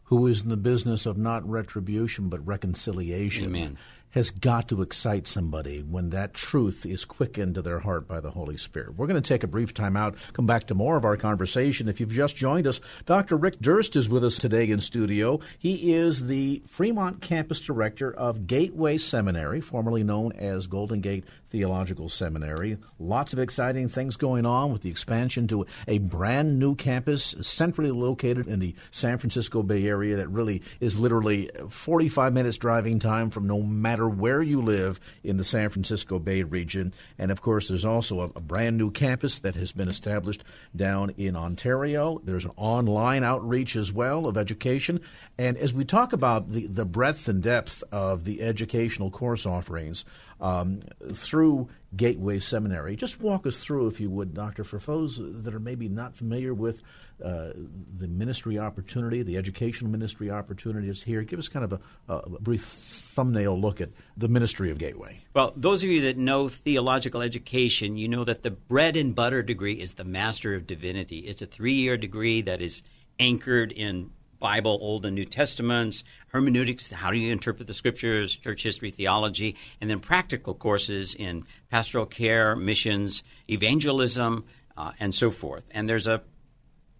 who 0.05 0.27
is 0.27 0.43
in 0.43 0.49
the 0.49 0.57
business 0.57 1.07
of 1.07 1.17
not 1.17 1.49
retribution 1.49 2.29
but 2.29 2.45
reconciliation 2.47 3.47
Amen. 3.47 3.79
Has 4.15 4.31
got 4.31 4.69
to 4.69 4.81
excite 4.81 5.27
somebody 5.27 5.81
when 5.81 6.11
that 6.11 6.35
truth 6.35 6.87
is 6.87 7.05
quickened 7.05 7.57
to 7.57 7.63
their 7.63 7.81
heart 7.81 8.07
by 8.07 8.21
the 8.21 8.31
Holy 8.31 8.57
Spirit. 8.57 8.97
We're 8.97 9.09
going 9.09 9.21
to 9.21 9.29
take 9.29 9.43
a 9.43 9.49
brief 9.49 9.75
time 9.75 9.97
out, 9.97 10.15
come 10.33 10.47
back 10.47 10.69
to 10.69 10.75
more 10.75 10.97
of 10.97 11.05
our 11.05 11.17
conversation. 11.17 11.89
If 11.89 11.99
you've 11.99 12.11
just 12.11 12.37
joined 12.37 12.69
us, 12.69 12.81
Dr. 13.07 13.37
Rick 13.37 13.59
Durst 13.61 13.97
is 13.97 14.09
with 14.09 14.23
us 14.23 14.39
today 14.39 14.71
in 14.71 14.79
studio. 14.79 15.41
He 15.59 15.93
is 15.95 16.29
the 16.29 16.63
Fremont 16.67 17.23
campus 17.23 17.61
director 17.61 18.13
of 18.13 18.47
Gateway 18.47 18.99
Seminary, 18.99 19.61
formerly 19.61 20.05
known 20.05 20.31
as 20.33 20.69
Golden 20.69 21.01
Gate 21.01 21.25
Theological 21.49 22.09
Seminary. 22.09 22.79
Lots 22.99 23.33
of 23.33 23.39
exciting 23.39 23.89
things 23.89 24.17
going 24.17 24.47
on 24.47 24.73
with 24.73 24.83
the 24.83 24.91
expansion 24.91 25.47
to 25.49 25.67
a 25.87 25.99
brand 25.99 26.59
new 26.59 26.75
campus 26.75 27.35
centrally 27.43 27.91
located 27.91 28.47
in 28.47 28.59
the 28.59 28.75
San 28.91 29.19
Francisco 29.19 29.63
Bay 29.63 29.87
Area 29.87 30.17
that 30.17 30.29
really 30.29 30.63
is 30.81 30.99
literally 30.99 31.51
45 31.69 32.33
minutes 32.33 32.59
driving 32.59 32.99
time 32.99 33.31
from 33.31 33.47
no 33.47 33.63
matter 33.63 34.04
where 34.09 34.43
you 34.43 34.63
live 34.63 35.01
in 35.23 35.37
the 35.37 35.45
San 35.45 35.71
Francisco 35.71 36.19
Bay 36.19 36.43
region. 36.43 36.93
And 37.19 37.31
of 37.31 37.43
course, 37.43 37.69
there's 37.69 37.85
also 37.85 38.21
a, 38.21 38.25
a 38.37 38.41
brand 38.41 38.77
new 38.77 38.91
campus 38.91 39.39
that 39.41 39.55
has 39.55 39.73
been 39.73 39.89
established 39.89 40.45
down 40.75 41.11
in 41.17 41.37
Ontario. 41.37 42.21
There's 42.25 42.45
an 42.45 42.53
online 42.57 43.25
outreach 43.25 43.77
as 43.77 43.93
well 43.93 44.27
of 44.27 44.37
education. 44.37 45.01
And 45.39 45.57
as 45.57 45.75
we 45.75 45.85
talk 45.85 46.13
about 46.13 46.51
the, 46.51 46.67
the 46.67 46.85
breadth 46.85 47.29
and 47.29 47.43
depth 47.43 47.83
of 47.93 48.25
the 48.25 48.43
educational 48.43 49.11
course 49.11 49.47
offerings, 49.47 50.05
um, 50.41 50.81
through 51.13 51.69
Gateway 51.97 52.39
Seminary. 52.39 52.97
Just 52.97 53.21
walk 53.21 53.47
us 53.47 53.59
through, 53.59 53.87
if 53.87 54.01
you 54.01 54.11
would, 54.11 54.35
Doctor, 54.35 54.65
for 54.65 54.79
those 54.79 55.19
that 55.21 55.55
are 55.55 55.61
maybe 55.61 55.89
not 55.89 56.17
familiar 56.17 56.53
with 56.53 56.83
uh, 57.23 57.51
the 57.97 58.09
ministry 58.09 58.59
opportunity, 58.59 59.23
the 59.23 59.37
educational 59.37 59.91
ministry 59.91 60.31
opportunity 60.31 60.89
is 60.89 61.03
here. 61.03 61.23
Give 61.23 61.39
us 61.39 61.49
kind 61.49 61.65
of 61.65 61.73
a, 61.73 61.81
a, 62.13 62.29
brief 62.41 62.63
thumbnail 62.63 63.61
look 63.61 63.81
at 63.81 63.91
the 64.17 64.29
ministry 64.29 64.71
of 64.71 64.79
Gateway. 64.79 65.23
Well, 65.35 65.53
those 65.57 65.85
of 65.85 65.91
you 65.91 66.03
that 66.03 66.17
know 66.17 66.49
theological 66.49 67.23
education, 67.23 67.97
you 67.97 68.09
know 68.09 68.25
that 68.25 68.43
the 68.43 68.51
bread 68.51 68.97
and 68.97 69.15
butter 69.15 69.43
degree 69.43 69.75
is 69.75 69.95
the 69.95 70.05
Master 70.05 70.55
of 70.55 70.67
Divinity. 70.67 71.19
It's 71.19 71.43
a 71.43 71.47
three 71.47 71.75
year 71.75 71.97
degree 71.97 72.43
that 72.43 72.61
is 72.61 72.83
anchored 73.19 73.71
in 73.71 74.11
Bible, 74.41 74.79
Old 74.83 75.07
and 75.07 75.15
New 75.15 75.25
Testaments, 75.25 76.05
hermeneutics, 76.29 76.91
how 76.91 77.11
do 77.11 77.17
you 77.17 77.33
interpret 77.33 77.67
the 77.67 77.73
scriptures, 77.73 78.37
church 78.37 78.63
history, 78.63 78.91
theology, 78.91 79.57
and 79.81 79.89
then 79.89 80.01
practical 80.01 80.53
courses 80.53 81.15
in 81.15 81.47
pastoral 81.71 82.05
care, 82.05 82.55
missions, 82.55 83.23
evangelism, 83.49 84.45
uh, 84.77 84.93
and 85.01 85.15
so 85.15 85.31
forth. 85.31 85.65
And 85.71 85.89
there's 85.89 86.07
a 86.07 86.23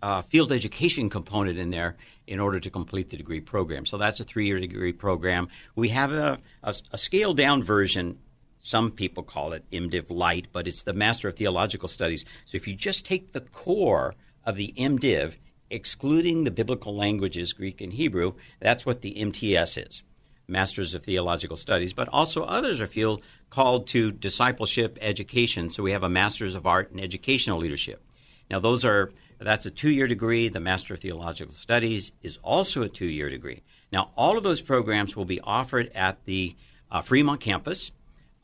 uh, 0.05 0.21
field 0.21 0.53
education 0.53 1.09
component 1.09 1.59
in 1.59 1.71
there 1.71 1.97
in 2.27 2.39
order 2.39 2.61
to 2.61 2.69
complete 2.69 3.09
the 3.09 3.17
degree 3.17 3.41
program. 3.41 3.87
So 3.87 3.97
that's 3.97 4.21
a 4.21 4.25
three 4.25 4.47
year 4.47 4.61
degree 4.61 4.93
program. 4.93 5.49
We 5.77 5.89
have 5.89 6.13
a, 6.13 6.39
a, 6.63 6.75
a 6.93 6.99
scaled 6.99 7.39
down 7.39 7.63
version. 7.63 8.19
Some 8.61 8.91
people 8.91 9.23
call 9.23 9.55
it 9.55 9.65
MDiv 9.71 10.11
Light, 10.11 10.49
but 10.53 10.69
it's 10.69 10.83
the 10.83 10.93
Master 10.93 11.29
of 11.29 11.37
Theological 11.37 11.89
Studies. 11.89 12.27
So 12.45 12.57
if 12.57 12.69
you 12.69 12.75
just 12.75 13.07
take 13.07 13.33
the 13.33 13.41
core 13.41 14.15
of 14.45 14.57
the 14.57 14.75
MDiv 14.77 15.37
excluding 15.71 16.45
the 16.45 16.51
biblical 16.51 16.95
languages, 16.95 17.55
Greek 17.55 17.81
and 17.81 17.95
Hebrew, 17.95 18.35
that's 18.61 18.85
what 18.85 19.01
the 19.01 19.19
MTS 19.19 19.79
is, 19.79 20.03
Masters 20.47 20.93
of 20.93 21.05
Theological 21.05 21.57
Studies. 21.57 21.95
But 21.95 22.11
also 22.11 22.43
others 22.45 22.79
are 22.79 22.87
feel 22.87 23.23
called 23.49 23.87
to 23.89 24.13
discipleship 24.13 24.99
education. 25.01 25.71
So 25.71 25.83
we 25.83 25.93
have 25.93 26.03
a 26.03 26.11
Masters 26.11 26.55
of 26.55 26.67
Art 26.67 26.93
in 26.93 27.01
Educational 27.01 27.59
Leadership. 27.59 28.03
Now 28.51 28.61
those 28.61 28.85
are 28.85 29.11
that's 29.45 29.67
a 29.67 29.71
two-year 29.71 30.07
degree. 30.07 30.49
The 30.49 30.61
Master 30.61 30.95
of 30.95 31.01
Theological 31.01 31.55
Studies 31.55 32.13
is 32.23 32.39
also 32.43 32.83
a 32.83 32.89
two-year 32.89 33.29
degree. 33.29 33.63
Now 33.93 34.11
all 34.17 34.37
of 34.37 34.43
those 34.43 34.61
programs 34.61 35.17
will 35.17 35.25
be 35.25 35.41
offered 35.41 35.91
at 35.95 36.25
the 36.25 36.57
uh, 36.91 37.03
Fremont 37.03 37.41
campus. 37.41 37.93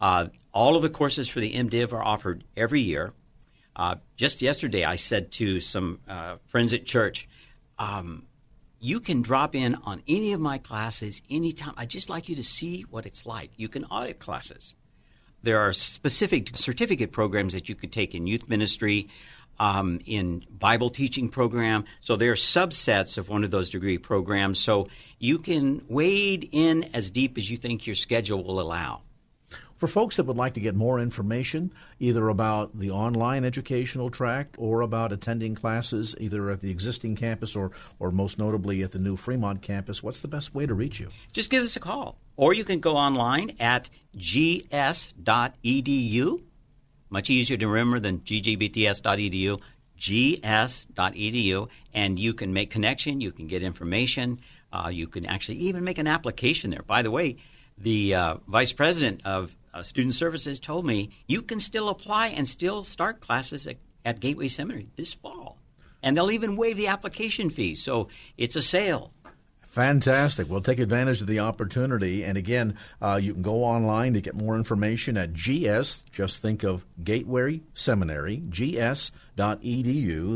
Uh, 0.00 0.26
all 0.52 0.76
of 0.76 0.82
the 0.82 0.90
courses 0.90 1.28
for 1.28 1.40
the 1.40 1.52
MDiv 1.52 1.92
are 1.92 2.02
offered 2.02 2.44
every 2.56 2.80
year. 2.80 3.12
Uh, 3.76 3.96
just 4.16 4.42
yesterday, 4.42 4.84
I 4.84 4.96
said 4.96 5.32
to 5.32 5.60
some 5.60 6.00
uh, 6.08 6.36
friends 6.48 6.74
at 6.74 6.84
church, 6.84 7.28
um, 7.78 8.26
you 8.80 8.98
can 9.00 9.22
drop 9.22 9.54
in 9.54 9.74
on 9.84 10.02
any 10.08 10.32
of 10.32 10.40
my 10.40 10.58
classes 10.58 11.22
anytime. 11.30 11.74
I'd 11.76 11.90
just 11.90 12.08
like 12.08 12.28
you 12.28 12.36
to 12.36 12.42
see 12.42 12.82
what 12.82 13.06
it's 13.06 13.26
like. 13.26 13.50
You 13.56 13.68
can 13.68 13.84
audit 13.84 14.18
classes. 14.18 14.74
There 15.42 15.60
are 15.60 15.72
specific 15.72 16.56
certificate 16.56 17.12
programs 17.12 17.52
that 17.52 17.68
you 17.68 17.74
could 17.74 17.92
take 17.92 18.14
in 18.14 18.26
youth 18.26 18.48
ministry, 18.48 19.08
um, 19.60 20.00
in 20.06 20.44
Bible 20.50 20.90
teaching 20.90 21.28
program. 21.28 21.84
So 22.00 22.16
there 22.16 22.32
are 22.32 22.34
subsets 22.34 23.18
of 23.18 23.28
one 23.28 23.44
of 23.44 23.52
those 23.52 23.70
degree 23.70 23.98
programs. 23.98 24.58
So 24.58 24.88
you 25.18 25.38
can 25.38 25.82
wade 25.88 26.48
in 26.50 26.90
as 26.94 27.10
deep 27.10 27.38
as 27.38 27.48
you 27.48 27.58
think 27.58 27.86
your 27.86 27.94
schedule 27.94 28.42
will 28.42 28.58
allow. 28.58 29.02
For 29.76 29.86
folks 29.86 30.16
that 30.16 30.24
would 30.24 30.36
like 30.36 30.54
to 30.54 30.60
get 30.60 30.74
more 30.74 30.98
information, 30.98 31.72
either 31.98 32.28
about 32.28 32.78
the 32.78 32.90
online 32.90 33.44
educational 33.44 34.10
track 34.10 34.54
or 34.58 34.82
about 34.82 35.10
attending 35.10 35.54
classes 35.54 36.14
either 36.20 36.50
at 36.50 36.60
the 36.60 36.70
existing 36.70 37.16
campus 37.16 37.56
or, 37.56 37.70
or 37.98 38.10
most 38.10 38.38
notably 38.38 38.82
at 38.82 38.92
the 38.92 38.98
new 38.98 39.16
Fremont 39.16 39.62
campus, 39.62 40.02
what's 40.02 40.20
the 40.20 40.28
best 40.28 40.54
way 40.54 40.66
to 40.66 40.74
reach 40.74 41.00
you? 41.00 41.08
Just 41.32 41.48
give 41.48 41.62
us 41.64 41.76
a 41.76 41.80
call. 41.80 42.18
Or 42.36 42.52
you 42.52 42.64
can 42.64 42.80
go 42.80 42.96
online 42.96 43.56
at 43.58 43.88
gs.edu. 44.14 45.12
Much 47.10 47.28
easier 47.28 47.56
to 47.56 47.68
remember 47.68 48.00
than 48.00 48.20
ggbts.edu. 48.20 49.60
gs.edu. 49.98 51.68
And 51.92 52.18
you 52.18 52.34
can 52.34 52.52
make 52.52 52.70
connection, 52.70 53.20
you 53.20 53.32
can 53.32 53.46
get 53.48 53.62
information, 53.62 54.40
uh, 54.72 54.90
you 54.92 55.08
can 55.08 55.26
actually 55.26 55.58
even 55.58 55.84
make 55.84 55.98
an 55.98 56.06
application 56.06 56.70
there. 56.70 56.82
By 56.82 57.02
the 57.02 57.10
way, 57.10 57.36
the 57.76 58.14
uh, 58.14 58.34
vice 58.46 58.72
president 58.72 59.22
of 59.24 59.54
uh, 59.74 59.82
Student 59.82 60.14
Services 60.14 60.60
told 60.60 60.86
me 60.86 61.10
you 61.26 61.42
can 61.42 61.60
still 61.60 61.88
apply 61.88 62.28
and 62.28 62.48
still 62.48 62.84
start 62.84 63.20
classes 63.20 63.66
at, 63.66 63.76
at 64.04 64.20
Gateway 64.20 64.48
Seminary 64.48 64.88
this 64.96 65.12
fall. 65.12 65.58
And 66.02 66.16
they'll 66.16 66.30
even 66.30 66.56
waive 66.56 66.76
the 66.76 66.86
application 66.86 67.50
fee. 67.50 67.74
So 67.74 68.08
it's 68.38 68.56
a 68.56 68.62
sale. 68.62 69.12
Fantastic. 69.70 70.50
We'll 70.50 70.62
take 70.62 70.80
advantage 70.80 71.20
of 71.20 71.28
the 71.28 71.38
opportunity. 71.38 72.24
And 72.24 72.36
again, 72.36 72.76
uh, 73.00 73.20
you 73.22 73.34
can 73.34 73.42
go 73.42 73.62
online 73.62 74.14
to 74.14 74.20
get 74.20 74.34
more 74.34 74.56
information 74.56 75.16
at 75.16 75.32
GS. 75.32 76.04
Just 76.10 76.42
think 76.42 76.64
of 76.64 76.84
Gateway 77.02 77.60
Seminary, 77.72 78.42
gs.edu. 78.50 79.12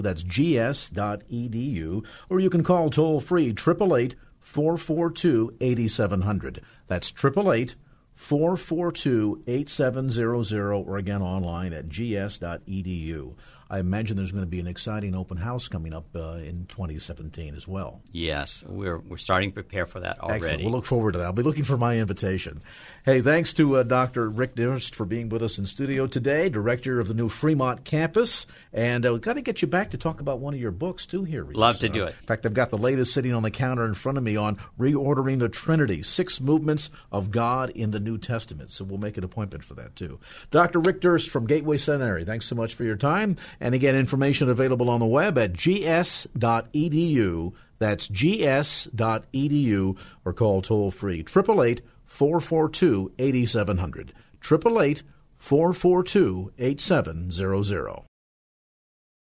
That's 0.03 0.23
gs.edu. 0.23 2.07
Or 2.31 2.40
you 2.40 2.49
can 2.49 2.62
call 2.62 2.90
toll 2.90 3.20
free 3.20 3.49
888 3.49 4.14
442 4.40 5.57
8700. 5.61 6.62
That's 6.87 7.11
888 7.11 7.75
442 8.14 9.42
8700 9.49 10.73
or 10.73 10.97
again 10.97 11.23
online 11.23 11.73
at 11.73 11.88
gs.edu. 11.88 13.35
I 13.70 13.79
imagine 13.79 14.16
there's 14.16 14.33
going 14.33 14.44
to 14.44 14.50
be 14.50 14.61
an 14.61 14.66
exciting 14.66 15.14
open 15.14 15.38
house 15.38 15.68
coming 15.68 15.92
up 15.92 16.07
uh, 16.14 16.35
in 16.35 16.66
2017 16.66 17.55
as 17.55 17.66
well. 17.66 18.03
Yes, 18.12 18.64
we're, 18.66 18.98
we're 18.98 19.16
starting 19.16 19.50
to 19.50 19.55
prepare 19.55 19.87
for 19.87 20.00
that 20.00 20.20
already. 20.20 20.44
Excellent. 20.44 20.64
We'll 20.64 20.72
look 20.72 20.85
forward 20.85 21.12
to 21.12 21.18
that. 21.18 21.24
I'll 21.24 21.33
be 21.33 21.42
looking 21.42 21.64
for 21.64 21.77
my 21.77 21.96
invitation. 21.98 22.61
Hey, 23.05 23.20
thanks 23.20 23.53
to 23.55 23.77
uh, 23.77 23.83
Dr. 23.83 24.29
Rick 24.29 24.55
Durst 24.55 24.94
for 24.94 25.05
being 25.05 25.29
with 25.29 25.42
us 25.42 25.59
in 25.59 25.66
studio 25.66 26.07
today, 26.07 26.48
director 26.48 27.00
of 27.00 27.09
the 27.09 27.14
new 27.14 27.29
Fremont 27.29 27.85
campus. 27.85 28.46
And 28.72 29.07
uh, 29.07 29.12
we've 29.12 29.22
got 29.22 29.35
to 29.35 29.42
get 29.42 29.62
you 29.62 29.68
back 29.68 29.90
to 29.90 29.98
talk 29.98 30.20
about 30.20 30.40
one 30.40 30.55
of 30.55 30.61
your 30.61 30.70
books, 30.70 31.07
too, 31.07 31.24
here. 31.24 31.44
Love 31.44 31.79
to 31.81 31.88
do 31.88 32.05
it. 32.05 32.14
In 32.20 32.27
fact, 32.27 32.46
I've 32.46 32.55
got 32.55 32.70
the 32.70 32.79
latest 32.79 33.14
sitting 33.14 33.33
on 33.33 33.42
the 33.42 33.50
counter 33.50 33.85
in 33.85 33.94
front 33.94 34.18
of 34.18 34.24
me 34.24 34.37
on 34.37 34.59
Reordering 34.79 35.38
the 35.38 35.48
Trinity 35.48 36.03
Six 36.03 36.40
Movements 36.40 36.90
of 37.12 37.31
God 37.31 37.70
in 37.70 37.90
the 37.90 38.00
New 38.00 38.18
Testament. 38.18 38.72
So 38.72 38.85
we'll 38.85 38.98
make 38.98 39.16
an 39.16 39.24
appointment 39.24 39.64
for 39.64 39.74
that, 39.74 39.96
too. 39.96 40.18
Dr. 40.50 40.81
Rick 40.81 41.00
Durst 41.00 41.31
from 41.31 41.46
Gateway 41.46 41.77
Seminary, 41.77 42.24
thanks 42.24 42.46
so 42.46 42.57
much 42.57 42.74
for 42.74 42.85
your 42.85 42.96
time. 42.96 43.37
And 43.61 43.75
again, 43.75 43.97
information 43.97 44.49
available 44.49 44.90
on 44.90 45.01
the 45.01 45.07
web 45.07 45.38
at 45.38 45.53
gs.edu. 45.53 46.33
That's 47.79 48.09
gs.edu 48.09 49.97
or 50.25 50.33
call 50.33 50.62
toll 50.62 50.90
free 50.90 51.21
888 51.21 51.83
442 52.05 53.12
8700. 53.19 54.12
888 54.43 55.03
442 55.38 56.53
8700. 56.59 58.03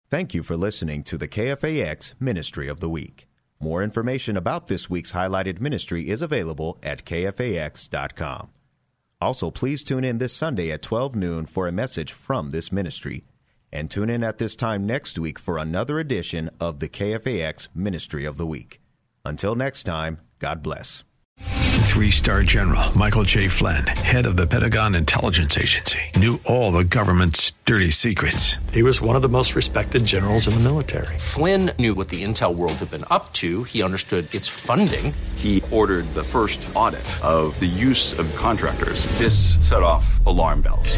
Thank 0.10 0.34
you 0.34 0.42
for 0.42 0.58
listening 0.58 1.04
to 1.04 1.18
the 1.20 1.28
KFAX 1.28 2.13
Ministry 2.20 2.68
of 2.68 2.80
the 2.80 2.89
Week. 2.89 3.28
More 3.60 3.84
information 3.84 4.38
about 4.38 4.68
this 4.68 4.89
week's 4.89 5.12
highlighted 5.12 5.62
ministry 5.62 6.10
is 6.10 6.22
available 6.22 6.80
at 6.82 7.06
kfax.com. 7.06 8.50
Also, 9.22 9.52
please 9.52 9.84
tune 9.84 10.04
in 10.04 10.18
this 10.18 10.34
Sunday 10.34 10.72
at 10.72 10.82
12 10.82 11.15
noon 11.15 11.46
for 11.46 11.68
a 11.68 11.72
message 11.72 12.13
from 12.13 12.52
this 12.52 12.72
ministry. 12.72 13.26
And 13.72 13.90
tune 13.90 14.10
in 14.10 14.24
at 14.24 14.38
this 14.38 14.56
time 14.56 14.86
next 14.86 15.20
week 15.20 15.38
for 15.38 15.58
another 15.58 16.00
edition 16.00 16.50
of 16.60 16.80
the 16.80 16.90
KFAX 16.90 17.68
Ministry 17.76 18.26
of 18.26 18.38
the 18.38 18.46
Week. 18.48 18.82
Until 19.24 19.56
next 19.56 19.84
time, 19.84 20.20
God 20.40 20.64
bless. 20.64 21.04
Three 21.40 22.12
star 22.12 22.44
general 22.44 22.98
Michael 22.98 23.24
J. 23.24 23.48
Flynn, 23.48 23.86
head 23.88 24.26
of 24.26 24.38
the 24.38 24.46
Pentagon 24.46 24.96
Intelligence 24.96 25.58
Agency, 25.58 26.00
knew 26.16 26.40
all 26.46 26.72
the 26.72 26.84
government's 26.84 27.54
dirty 27.66 27.90
secrets. 27.92 28.56
He 28.72 28.84
was 28.84 29.02
one 29.02 29.16
of 29.16 29.22
the 29.22 29.30
most 29.30 29.56
respected 29.56 30.06
generals 30.06 30.48
in 30.48 30.54
the 30.54 30.60
military. 30.60 31.18
Flynn 31.18 31.72
knew 31.80 31.96
what 31.96 32.10
the 32.10 32.24
intel 32.24 32.56
world 32.56 32.74
had 32.74 32.92
been 32.92 33.06
up 33.10 33.34
to. 33.34 33.64
He 33.64 33.82
understood 33.84 34.34
its 34.34 34.48
funding. 34.48 35.14
He 35.36 35.64
ordered 35.72 36.06
the 36.14 36.24
first 36.24 36.68
audit 36.76 37.02
of 37.24 37.60
the 37.60 37.66
use 37.66 38.18
of 38.18 38.34
contractors. 38.36 39.06
This 39.18 39.56
set 39.68 39.84
off 39.84 40.26
alarm 40.26 40.62
bells. 40.62 40.98